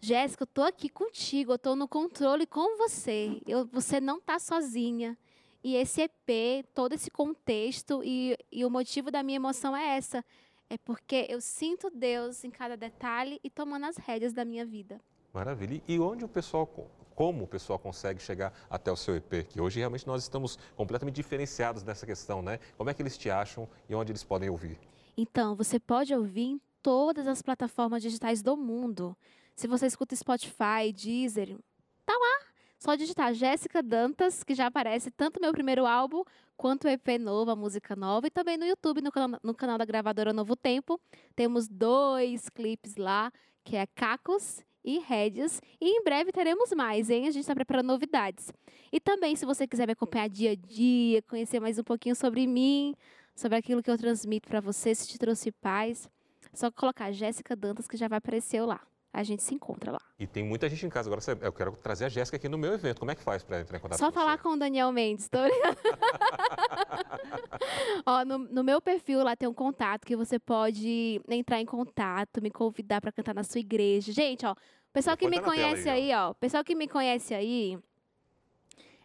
Jéssica, 0.00 0.42
eu 0.42 0.46
tô 0.46 0.62
aqui 0.62 0.88
contigo, 0.88 1.52
eu 1.52 1.58
tô 1.58 1.74
no 1.74 1.88
controle 1.88 2.46
com 2.46 2.76
você. 2.76 3.40
Eu, 3.46 3.64
você 3.66 4.00
não 4.00 4.20
tá 4.20 4.38
sozinha. 4.38 5.16
E 5.62 5.76
esse 5.76 6.02
EP, 6.02 6.66
todo 6.74 6.92
esse 6.92 7.10
contexto 7.10 8.02
e, 8.04 8.36
e 8.52 8.64
o 8.66 8.70
motivo 8.70 9.10
da 9.10 9.22
minha 9.22 9.36
emoção 9.36 9.74
é 9.74 9.96
essa. 9.96 10.22
É 10.68 10.76
porque 10.76 11.26
eu 11.30 11.40
sinto 11.40 11.88
Deus 11.90 12.44
em 12.44 12.50
cada 12.50 12.76
detalhe 12.76 13.40
e 13.42 13.48
tomando 13.48 13.86
as 13.86 13.96
rédeas 13.96 14.32
da 14.34 14.44
minha 14.44 14.64
vida. 14.66 15.00
Maravilha. 15.32 15.80
E 15.88 15.98
onde 15.98 16.22
o 16.24 16.28
pessoal, 16.28 16.66
co- 16.66 16.86
como 17.14 17.44
o 17.44 17.46
pessoal 17.46 17.78
consegue 17.78 18.20
chegar 18.20 18.52
até 18.68 18.92
o 18.92 18.96
seu 18.96 19.16
EP? 19.16 19.44
Que 19.48 19.58
hoje 19.60 19.78
realmente 19.78 20.06
nós 20.06 20.22
estamos 20.22 20.58
completamente 20.76 21.14
diferenciados 21.14 21.82
nessa 21.82 22.04
questão, 22.04 22.42
né? 22.42 22.58
Como 22.76 22.90
é 22.90 22.94
que 22.94 23.00
eles 23.00 23.16
te 23.16 23.30
acham 23.30 23.66
e 23.88 23.94
onde 23.94 24.12
eles 24.12 24.22
podem 24.24 24.50
ouvir? 24.50 24.78
Então, 25.16 25.54
você 25.54 25.78
pode 25.80 26.14
ouvir 26.14 26.42
em 26.44 26.60
todas 26.82 27.26
as 27.26 27.40
plataformas 27.40 28.02
digitais 28.02 28.42
do 28.42 28.54
mundo. 28.56 29.16
Se 29.56 29.68
você 29.68 29.86
escuta 29.86 30.16
Spotify, 30.16 30.92
Deezer, 30.92 31.56
tá 32.04 32.12
lá. 32.12 32.46
Só 32.78 32.96
digitar 32.96 33.32
Jéssica 33.32 33.82
Dantas, 33.82 34.42
que 34.42 34.54
já 34.54 34.66
aparece 34.66 35.10
tanto 35.10 35.40
meu 35.40 35.52
primeiro 35.52 35.86
álbum 35.86 36.22
quanto 36.56 36.84
o 36.84 36.90
EP 36.90 37.18
novo, 37.18 37.50
a 37.50 37.56
música 37.56 37.96
nova, 37.96 38.26
e 38.26 38.30
também 38.30 38.58
no 38.58 38.66
YouTube, 38.66 39.00
no 39.00 39.10
canal, 39.10 39.40
no 39.42 39.54
canal 39.54 39.78
da 39.78 39.84
gravadora 39.84 40.32
Novo 40.32 40.54
Tempo. 40.54 41.00
Temos 41.34 41.68
dois 41.68 42.48
clipes 42.50 42.96
lá, 42.96 43.32
que 43.64 43.76
é 43.76 43.86
Cacos 43.86 44.60
e 44.84 44.98
Rédeas. 44.98 45.62
E 45.80 45.88
em 45.88 46.04
breve 46.04 46.30
teremos 46.30 46.70
mais, 46.72 47.08
hein? 47.08 47.26
A 47.26 47.30
gente 47.30 47.42
está 47.42 47.54
preparando 47.54 47.86
novidades. 47.86 48.52
E 48.92 49.00
também, 49.00 49.34
se 49.34 49.46
você 49.46 49.66
quiser 49.66 49.86
me 49.86 49.92
acompanhar 49.92 50.28
dia 50.28 50.50
a 50.50 50.54
dia, 50.54 51.22
conhecer 51.22 51.60
mais 51.60 51.78
um 51.78 51.84
pouquinho 51.84 52.14
sobre 52.14 52.46
mim, 52.46 52.94
sobre 53.34 53.56
aquilo 53.56 53.82
que 53.82 53.90
eu 53.90 53.96
transmito 53.96 54.48
para 54.48 54.60
você, 54.60 54.94
se 54.94 55.08
te 55.08 55.16
trouxe 55.16 55.50
paz, 55.50 56.08
só 56.52 56.70
colocar 56.70 57.10
Jéssica 57.12 57.56
Dantas 57.56 57.88
que 57.88 57.96
já 57.96 58.08
vai 58.08 58.18
aparecer 58.18 58.60
lá. 58.60 58.80
A 59.14 59.22
gente 59.22 59.44
se 59.44 59.54
encontra 59.54 59.92
lá. 59.92 60.00
E 60.18 60.26
tem 60.26 60.42
muita 60.42 60.68
gente 60.68 60.84
em 60.84 60.88
casa. 60.88 61.08
Agora 61.08 61.22
eu 61.40 61.52
quero 61.52 61.70
trazer 61.76 62.06
a 62.06 62.08
Jéssica 62.08 62.36
aqui 62.36 62.48
no 62.48 62.58
meu 62.58 62.72
evento. 62.72 62.98
Como 62.98 63.12
é 63.12 63.14
que 63.14 63.22
faz 63.22 63.44
para 63.44 63.60
entrar 63.60 63.78
em 63.78 63.80
contato 63.80 64.00
Só 64.00 64.06
com 64.06 64.12
falar 64.12 64.36
você? 64.36 64.42
com 64.42 64.48
o 64.50 64.56
Daniel 64.56 64.90
Mendes, 64.90 65.28
tô. 65.28 65.38
Ó, 68.04 68.24
no, 68.24 68.38
no 68.38 68.64
meu 68.64 68.80
perfil 68.80 69.22
lá 69.22 69.36
tem 69.36 69.48
um 69.48 69.54
contato 69.54 70.04
que 70.04 70.16
você 70.16 70.36
pode 70.36 71.22
entrar 71.28 71.60
em 71.60 71.66
contato, 71.66 72.42
me 72.42 72.50
convidar 72.50 73.00
para 73.00 73.12
cantar 73.12 73.36
na 73.36 73.44
sua 73.44 73.60
igreja. 73.60 74.12
Gente, 74.12 74.44
ó, 74.44 74.56
pessoal 74.92 75.16
que 75.16 75.28
me 75.28 75.40
conhece 75.40 75.88
aí, 75.88 76.10
aí, 76.10 76.18
ó, 76.18 76.30
o 76.30 76.34
pessoal 76.34 76.64
que 76.64 76.74
me 76.74 76.88
conhece 76.88 77.32
aí, 77.32 77.78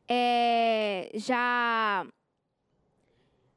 é, 0.08 1.12
já 1.14 2.04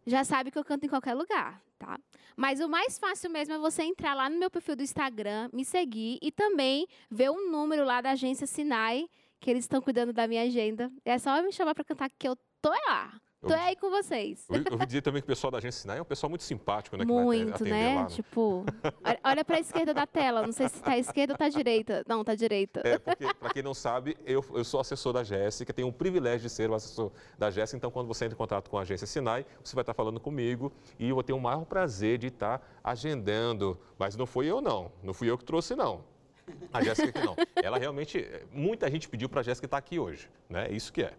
já 0.06 0.24
sabe 0.24 0.50
que 0.50 0.58
eu 0.58 0.64
canto 0.64 0.84
em 0.84 0.88
qualquer 0.88 1.14
lugar, 1.14 1.60
tá? 1.78 1.98
Mas 2.36 2.60
o 2.60 2.68
mais 2.68 2.98
fácil 2.98 3.30
mesmo 3.30 3.54
é 3.54 3.58
você 3.58 3.82
entrar 3.82 4.14
lá 4.14 4.28
no 4.28 4.38
meu 4.38 4.50
perfil 4.50 4.76
do 4.76 4.82
Instagram, 4.82 5.48
me 5.52 5.64
seguir 5.64 6.18
e 6.22 6.30
também 6.32 6.86
ver 7.10 7.30
o 7.30 7.50
número 7.50 7.84
lá 7.84 8.00
da 8.00 8.10
agência 8.10 8.46
Sinai, 8.46 9.08
que 9.40 9.50
eles 9.50 9.64
estão 9.64 9.80
cuidando 9.80 10.12
da 10.12 10.26
minha 10.26 10.42
agenda. 10.42 10.90
É 11.04 11.18
só 11.18 11.42
me 11.42 11.52
chamar 11.52 11.74
para 11.74 11.84
cantar 11.84 12.10
que 12.10 12.28
eu 12.28 12.36
tô 12.60 12.70
lá. 12.88 13.20
Tô 13.42 13.48
Eu- 13.54 13.60
aí 13.60 13.74
com 13.74 13.90
vocês. 13.90 14.46
Eu, 14.48 14.56
eu 14.64 14.72
ouvi 14.72 14.86
dizer 14.86 15.02
também 15.02 15.20
que 15.20 15.26
o 15.26 15.28
pessoal 15.28 15.50
da 15.50 15.58
agência 15.58 15.80
Sinai 15.82 15.98
é 15.98 16.02
um 16.02 16.04
pessoal 16.04 16.30
muito 16.30 16.44
simpático, 16.44 16.96
né? 16.96 17.04
Muito, 17.04 17.64
né? 17.64 17.96
lá, 17.96 18.06
Tipo, 18.06 18.64
olha- 19.04 19.20
olha 19.24 19.44
para 19.44 19.56
a 19.56 19.60
esquerda 19.60 19.92
da 19.92 20.06
tela. 20.06 20.42
Não 20.42 20.52
sei 20.52 20.68
se 20.68 20.80
tá 20.80 20.92
à 20.92 20.98
esquerda 20.98 21.34
ou 21.34 21.38
tá 21.38 21.46
à 21.46 21.48
direita. 21.48 22.04
Não, 22.06 22.22
tá 22.22 22.32
à 22.32 22.34
direita. 22.36 22.80
É, 22.84 22.98
porque, 22.98 23.34
para 23.34 23.50
quem 23.52 23.62
não 23.62 23.74
sabe, 23.74 24.16
eu, 24.24 24.44
eu 24.54 24.62
sou 24.64 24.78
assessor 24.78 25.12
da 25.12 25.24
Jéssica, 25.24 25.72
tenho 25.72 25.88
o 25.88 25.92
privilégio 25.92 26.42
de 26.42 26.50
ser 26.50 26.70
o 26.70 26.74
assessor 26.74 27.10
da 27.36 27.50
Jéssica. 27.50 27.76
Então, 27.76 27.90
quando 27.90 28.06
você 28.06 28.26
entra 28.26 28.34
em 28.34 28.38
contato 28.38 28.70
com 28.70 28.78
a 28.78 28.82
agência 28.82 29.06
Sinai, 29.08 29.44
você 29.62 29.74
vai 29.74 29.82
estar 29.82 29.94
falando 29.94 30.20
comigo 30.20 30.72
e 30.98 31.08
eu 31.08 31.14
vou 31.16 31.24
ter 31.24 31.32
o 31.32 31.40
maior 31.40 31.64
prazer 31.64 32.18
de 32.18 32.28
estar 32.28 32.64
agendando. 32.84 33.76
Mas 33.98 34.16
não 34.16 34.26
fui 34.26 34.46
eu, 34.48 34.60
não. 34.60 34.92
Não 35.02 35.12
fui 35.12 35.28
eu 35.28 35.36
que 35.36 35.44
trouxe, 35.44 35.74
não. 35.74 36.04
A 36.72 36.82
Jéssica 36.82 37.08
aqui 37.08 37.26
não. 37.26 37.36
Ela 37.62 37.78
realmente, 37.78 38.26
muita 38.50 38.90
gente 38.90 39.08
pediu 39.08 39.28
para 39.28 39.40
a 39.40 39.42
Jéssica 39.42 39.66
estar 39.66 39.76
aqui 39.76 39.98
hoje, 39.98 40.28
né? 40.48 40.68
Isso 40.70 40.92
que 40.92 41.02
é. 41.02 41.12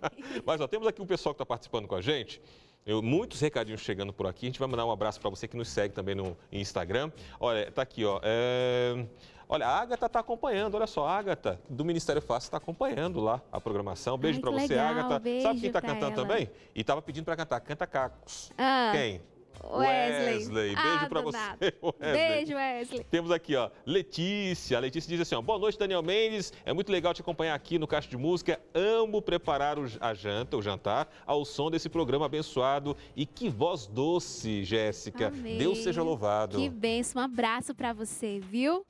Mas 0.44 0.60
ó, 0.60 0.66
temos 0.66 0.86
aqui 0.86 1.02
um 1.02 1.06
pessoal 1.06 1.34
que 1.34 1.36
está 1.36 1.46
participando 1.46 1.86
com 1.86 1.94
a 1.94 2.00
gente. 2.00 2.40
Eu, 2.86 3.02
muitos 3.02 3.40
recadinhos 3.40 3.82
chegando 3.82 4.12
por 4.12 4.26
aqui. 4.26 4.46
A 4.46 4.48
gente 4.48 4.58
vai 4.58 4.68
mandar 4.68 4.86
um 4.86 4.90
abraço 4.90 5.20
para 5.20 5.28
você 5.28 5.46
que 5.46 5.56
nos 5.56 5.68
segue 5.68 5.94
também 5.94 6.14
no 6.14 6.36
Instagram. 6.50 7.10
Olha, 7.38 7.70
tá 7.70 7.82
aqui, 7.82 8.04
ó. 8.04 8.20
É... 8.22 9.04
Olha, 9.52 9.66
a 9.66 9.80
Agatha 9.80 10.06
está 10.06 10.20
acompanhando, 10.20 10.76
olha 10.76 10.86
só, 10.86 11.08
a 11.08 11.18
Agatha 11.18 11.60
do 11.68 11.84
Ministério 11.84 12.22
Fácil 12.22 12.46
está 12.46 12.56
acompanhando 12.58 13.20
lá 13.20 13.42
a 13.50 13.60
programação. 13.60 14.16
Beijo 14.16 14.40
para 14.40 14.52
você, 14.52 14.68
legal, 14.68 14.86
Agatha. 14.86 15.18
beijo 15.18 15.42
Sabe 15.42 15.58
quem 15.58 15.66
está 15.66 15.80
cantando 15.80 16.04
ela. 16.04 16.14
também? 16.14 16.50
E 16.72 16.80
estava 16.80 17.02
pedindo 17.02 17.24
para 17.24 17.36
cantar, 17.36 17.60
canta 17.60 17.84
Cacos. 17.84 18.52
Ah, 18.56 18.92
Quem? 18.94 19.20
Wesley. 19.64 20.34
Wesley. 20.38 20.74
Beijo 20.74 20.80
Ah, 21.04 21.06
pra 21.08 21.20
do 21.20 21.30
você. 21.32 21.38
Wesley. 21.82 22.12
Beijo, 22.12 22.54
Wesley. 22.54 23.04
Temos 23.10 23.30
aqui, 23.30 23.56
ó, 23.56 23.70
Letícia. 23.86 24.76
A 24.76 24.80
Letícia 24.80 25.08
diz 25.08 25.20
assim, 25.20 25.34
ó, 25.34 25.42
boa 25.42 25.58
noite, 25.58 25.78
Daniel 25.78 26.02
Mendes. 26.02 26.52
É 26.64 26.72
muito 26.72 26.90
legal 26.90 27.12
te 27.14 27.20
acompanhar 27.20 27.54
aqui 27.54 27.78
no 27.78 27.86
Caixa 27.86 28.08
de 28.08 28.16
Música. 28.16 28.60
Amo 28.74 29.20
preparar 29.20 29.78
o- 29.78 29.86
a 30.00 30.14
janta, 30.14 30.56
o 30.56 30.62
jantar, 30.62 31.08
ao 31.26 31.44
som 31.44 31.70
desse 31.70 31.88
programa 31.88 32.26
abençoado. 32.26 32.96
E 33.14 33.26
que 33.26 33.48
voz 33.48 33.86
doce, 33.86 34.64
Jéssica. 34.64 35.28
Amém. 35.28 35.58
Deus 35.58 35.78
seja 35.78 36.02
louvado. 36.02 36.56
Que 36.58 36.68
bênção. 36.68 37.20
Um 37.20 37.24
abraço 37.24 37.74
pra 37.74 37.92
você, 37.92 38.38
viu? 38.40 38.84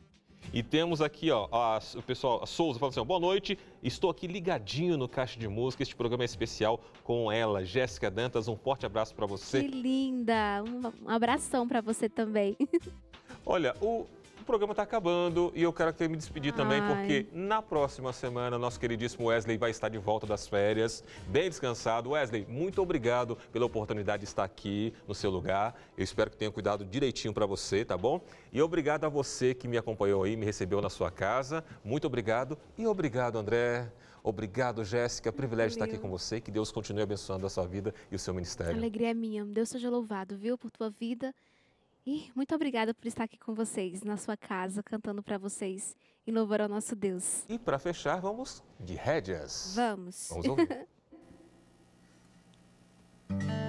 E 0.52 0.62
temos 0.62 1.00
aqui, 1.00 1.30
ó, 1.30 1.48
a- 1.52 1.80
o 1.96 2.02
pessoal, 2.02 2.42
a 2.42 2.46
Souza 2.46 2.78
falando 2.78 2.92
assim, 2.92 3.00
ó, 3.00 3.04
boa 3.04 3.20
noite, 3.20 3.58
estou 3.82 4.10
aqui 4.10 4.26
ligadinho 4.26 4.96
no 4.96 5.08
Caixa 5.08 5.38
de 5.38 5.46
Música, 5.46 5.82
este 5.82 5.94
programa 5.94 6.24
é 6.24 6.26
especial 6.26 6.80
com 7.04 7.30
ela, 7.30 7.64
Jéssica 7.64 8.10
Dantas, 8.10 8.48
um 8.48 8.56
forte 8.56 8.84
abraço 8.84 9.14
para 9.14 9.26
Que 9.26 9.30
você. 9.32 9.60
linda. 9.60 10.64
Um, 10.64 11.08
abração 11.08 11.68
pra 11.68 11.80
você 11.80 12.08
também. 12.08 12.56
Olha, 13.46 13.74
o, 13.80 14.06
o 14.40 14.44
programa 14.44 14.72
está 14.72 14.82
acabando 14.82 15.52
e 15.54 15.62
eu 15.62 15.72
quero 15.72 15.92
que 15.92 16.08
me 16.08 16.16
despedir 16.16 16.52
também, 16.54 16.80
Ai. 16.80 16.88
porque 16.88 17.26
na 17.32 17.60
próxima 17.60 18.12
semana 18.12 18.58
nosso 18.58 18.80
queridíssimo 18.80 19.26
Wesley 19.28 19.58
vai 19.58 19.70
estar 19.70 19.88
de 19.88 19.98
volta 19.98 20.26
das 20.26 20.48
férias, 20.48 21.04
bem 21.28 21.48
descansado. 21.48 22.10
Wesley, 22.10 22.46
muito 22.48 22.80
obrigado 22.80 23.36
pela 23.52 23.66
oportunidade 23.66 24.20
de 24.22 24.28
estar 24.28 24.44
aqui 24.44 24.94
no 25.06 25.14
seu 25.14 25.30
lugar. 25.30 25.74
Eu 25.96 26.04
espero 26.04 26.30
que 26.30 26.36
tenha 26.36 26.50
cuidado 26.50 26.84
direitinho 26.84 27.34
para 27.34 27.46
você, 27.46 27.84
tá 27.84 27.96
bom? 27.96 28.20
E 28.52 28.60
obrigado 28.62 29.04
a 29.04 29.08
você 29.08 29.54
que 29.54 29.68
me 29.68 29.76
acompanhou 29.76 30.22
aí, 30.24 30.36
me 30.36 30.44
recebeu 30.44 30.80
na 30.80 30.88
sua 30.90 31.10
casa. 31.10 31.64
Muito 31.84 32.06
obrigado 32.06 32.56
e 32.78 32.86
obrigado, 32.86 33.36
André. 33.38 33.90
Obrigado, 34.22 34.84
Jéssica. 34.84 35.32
Privilégio 35.32 35.74
estar 35.76 35.86
aqui 35.86 35.96
com 35.98 36.10
você. 36.10 36.40
Que 36.40 36.50
Deus 36.50 36.70
continue 36.70 37.02
abençoando 37.02 37.46
a 37.46 37.50
sua 37.50 37.66
vida 37.66 37.94
e 38.10 38.16
o 38.16 38.18
seu 38.18 38.32
A 38.32 38.34
ministério. 38.34 38.76
alegria 38.76 39.10
é 39.10 39.14
minha. 39.14 39.44
Deus 39.46 39.70
seja 39.70 39.88
louvado, 39.88 40.36
viu, 40.36 40.58
por 40.58 40.70
tua 40.70 40.90
vida. 40.90 41.34
E 42.06 42.30
muito 42.34 42.54
obrigada 42.54 42.94
por 42.94 43.06
estar 43.06 43.24
aqui 43.24 43.38
com 43.38 43.54
vocês, 43.54 44.02
na 44.02 44.16
sua 44.16 44.36
casa, 44.36 44.82
cantando 44.82 45.22
pra 45.22 45.38
vocês 45.38 45.94
em 46.26 46.32
louvor 46.32 46.60
ao 46.60 46.68
nosso 46.68 46.96
Deus. 46.96 47.44
E 47.48 47.58
para 47.58 47.78
fechar, 47.78 48.20
vamos 48.20 48.62
de 48.78 48.94
rédeas. 48.94 49.74
Vamos. 49.76 50.28
Vamos 50.30 50.46
ouvir. 50.46 50.88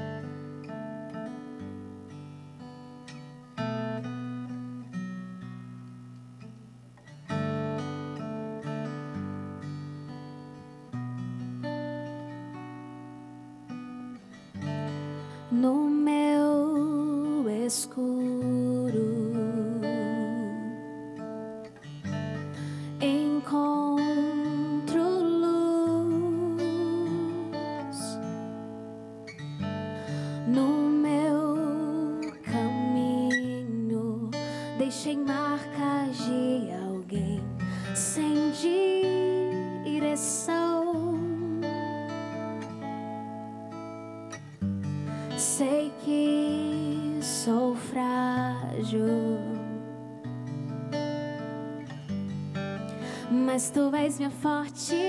forte 54.41 55.00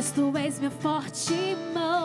Mas 0.00 0.12
tu 0.12 0.32
és 0.34 0.58
minha 0.58 0.70
forte 0.70 1.34
mão. 1.74 1.99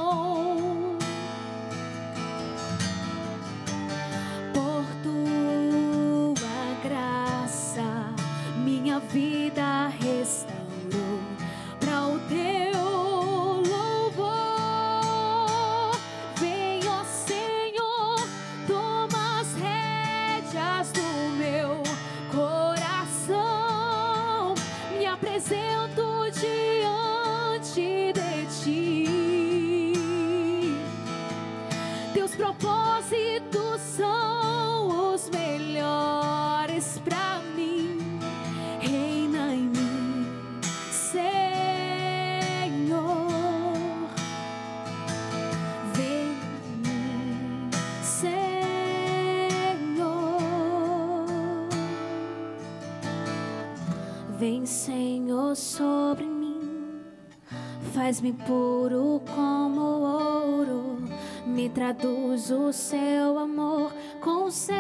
Faz-me 58.26 58.34
puro 58.34 59.22
como 59.36 59.82
ouro, 59.82 60.98
me 61.46 61.70
traduz 61.70 62.50
o 62.50 62.74
seu 62.74 63.38
amor 63.38 63.94
com 64.20 64.46
o 64.46 64.52
seu 64.52 64.74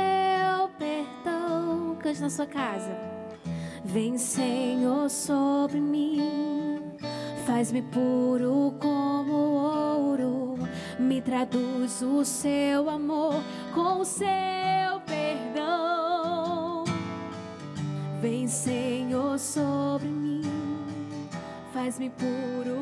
perdão. 0.79 1.95
Cante 1.99 2.21
na 2.21 2.29
sua 2.31 2.47
casa. 2.47 2.97
Vem, 3.83 4.17
Senhor, 4.17 5.11
sobre 5.11 5.79
mim, 5.79 6.81
faz-me 7.45 7.83
puro 7.83 8.73
como 8.79 9.33
ouro, 9.33 10.57
me 10.97 11.21
traduz 11.21 12.01
o 12.01 12.25
seu 12.25 12.89
amor 12.89 13.35
com 13.75 13.99
o 13.99 14.05
seu 14.05 14.25
perdão. 15.05 16.83
Vem, 18.19 18.47
Senhor, 18.47 19.37
sobre 19.37 20.07
mim, 20.07 20.41
faz-me 21.71 22.09
puro 22.09 22.74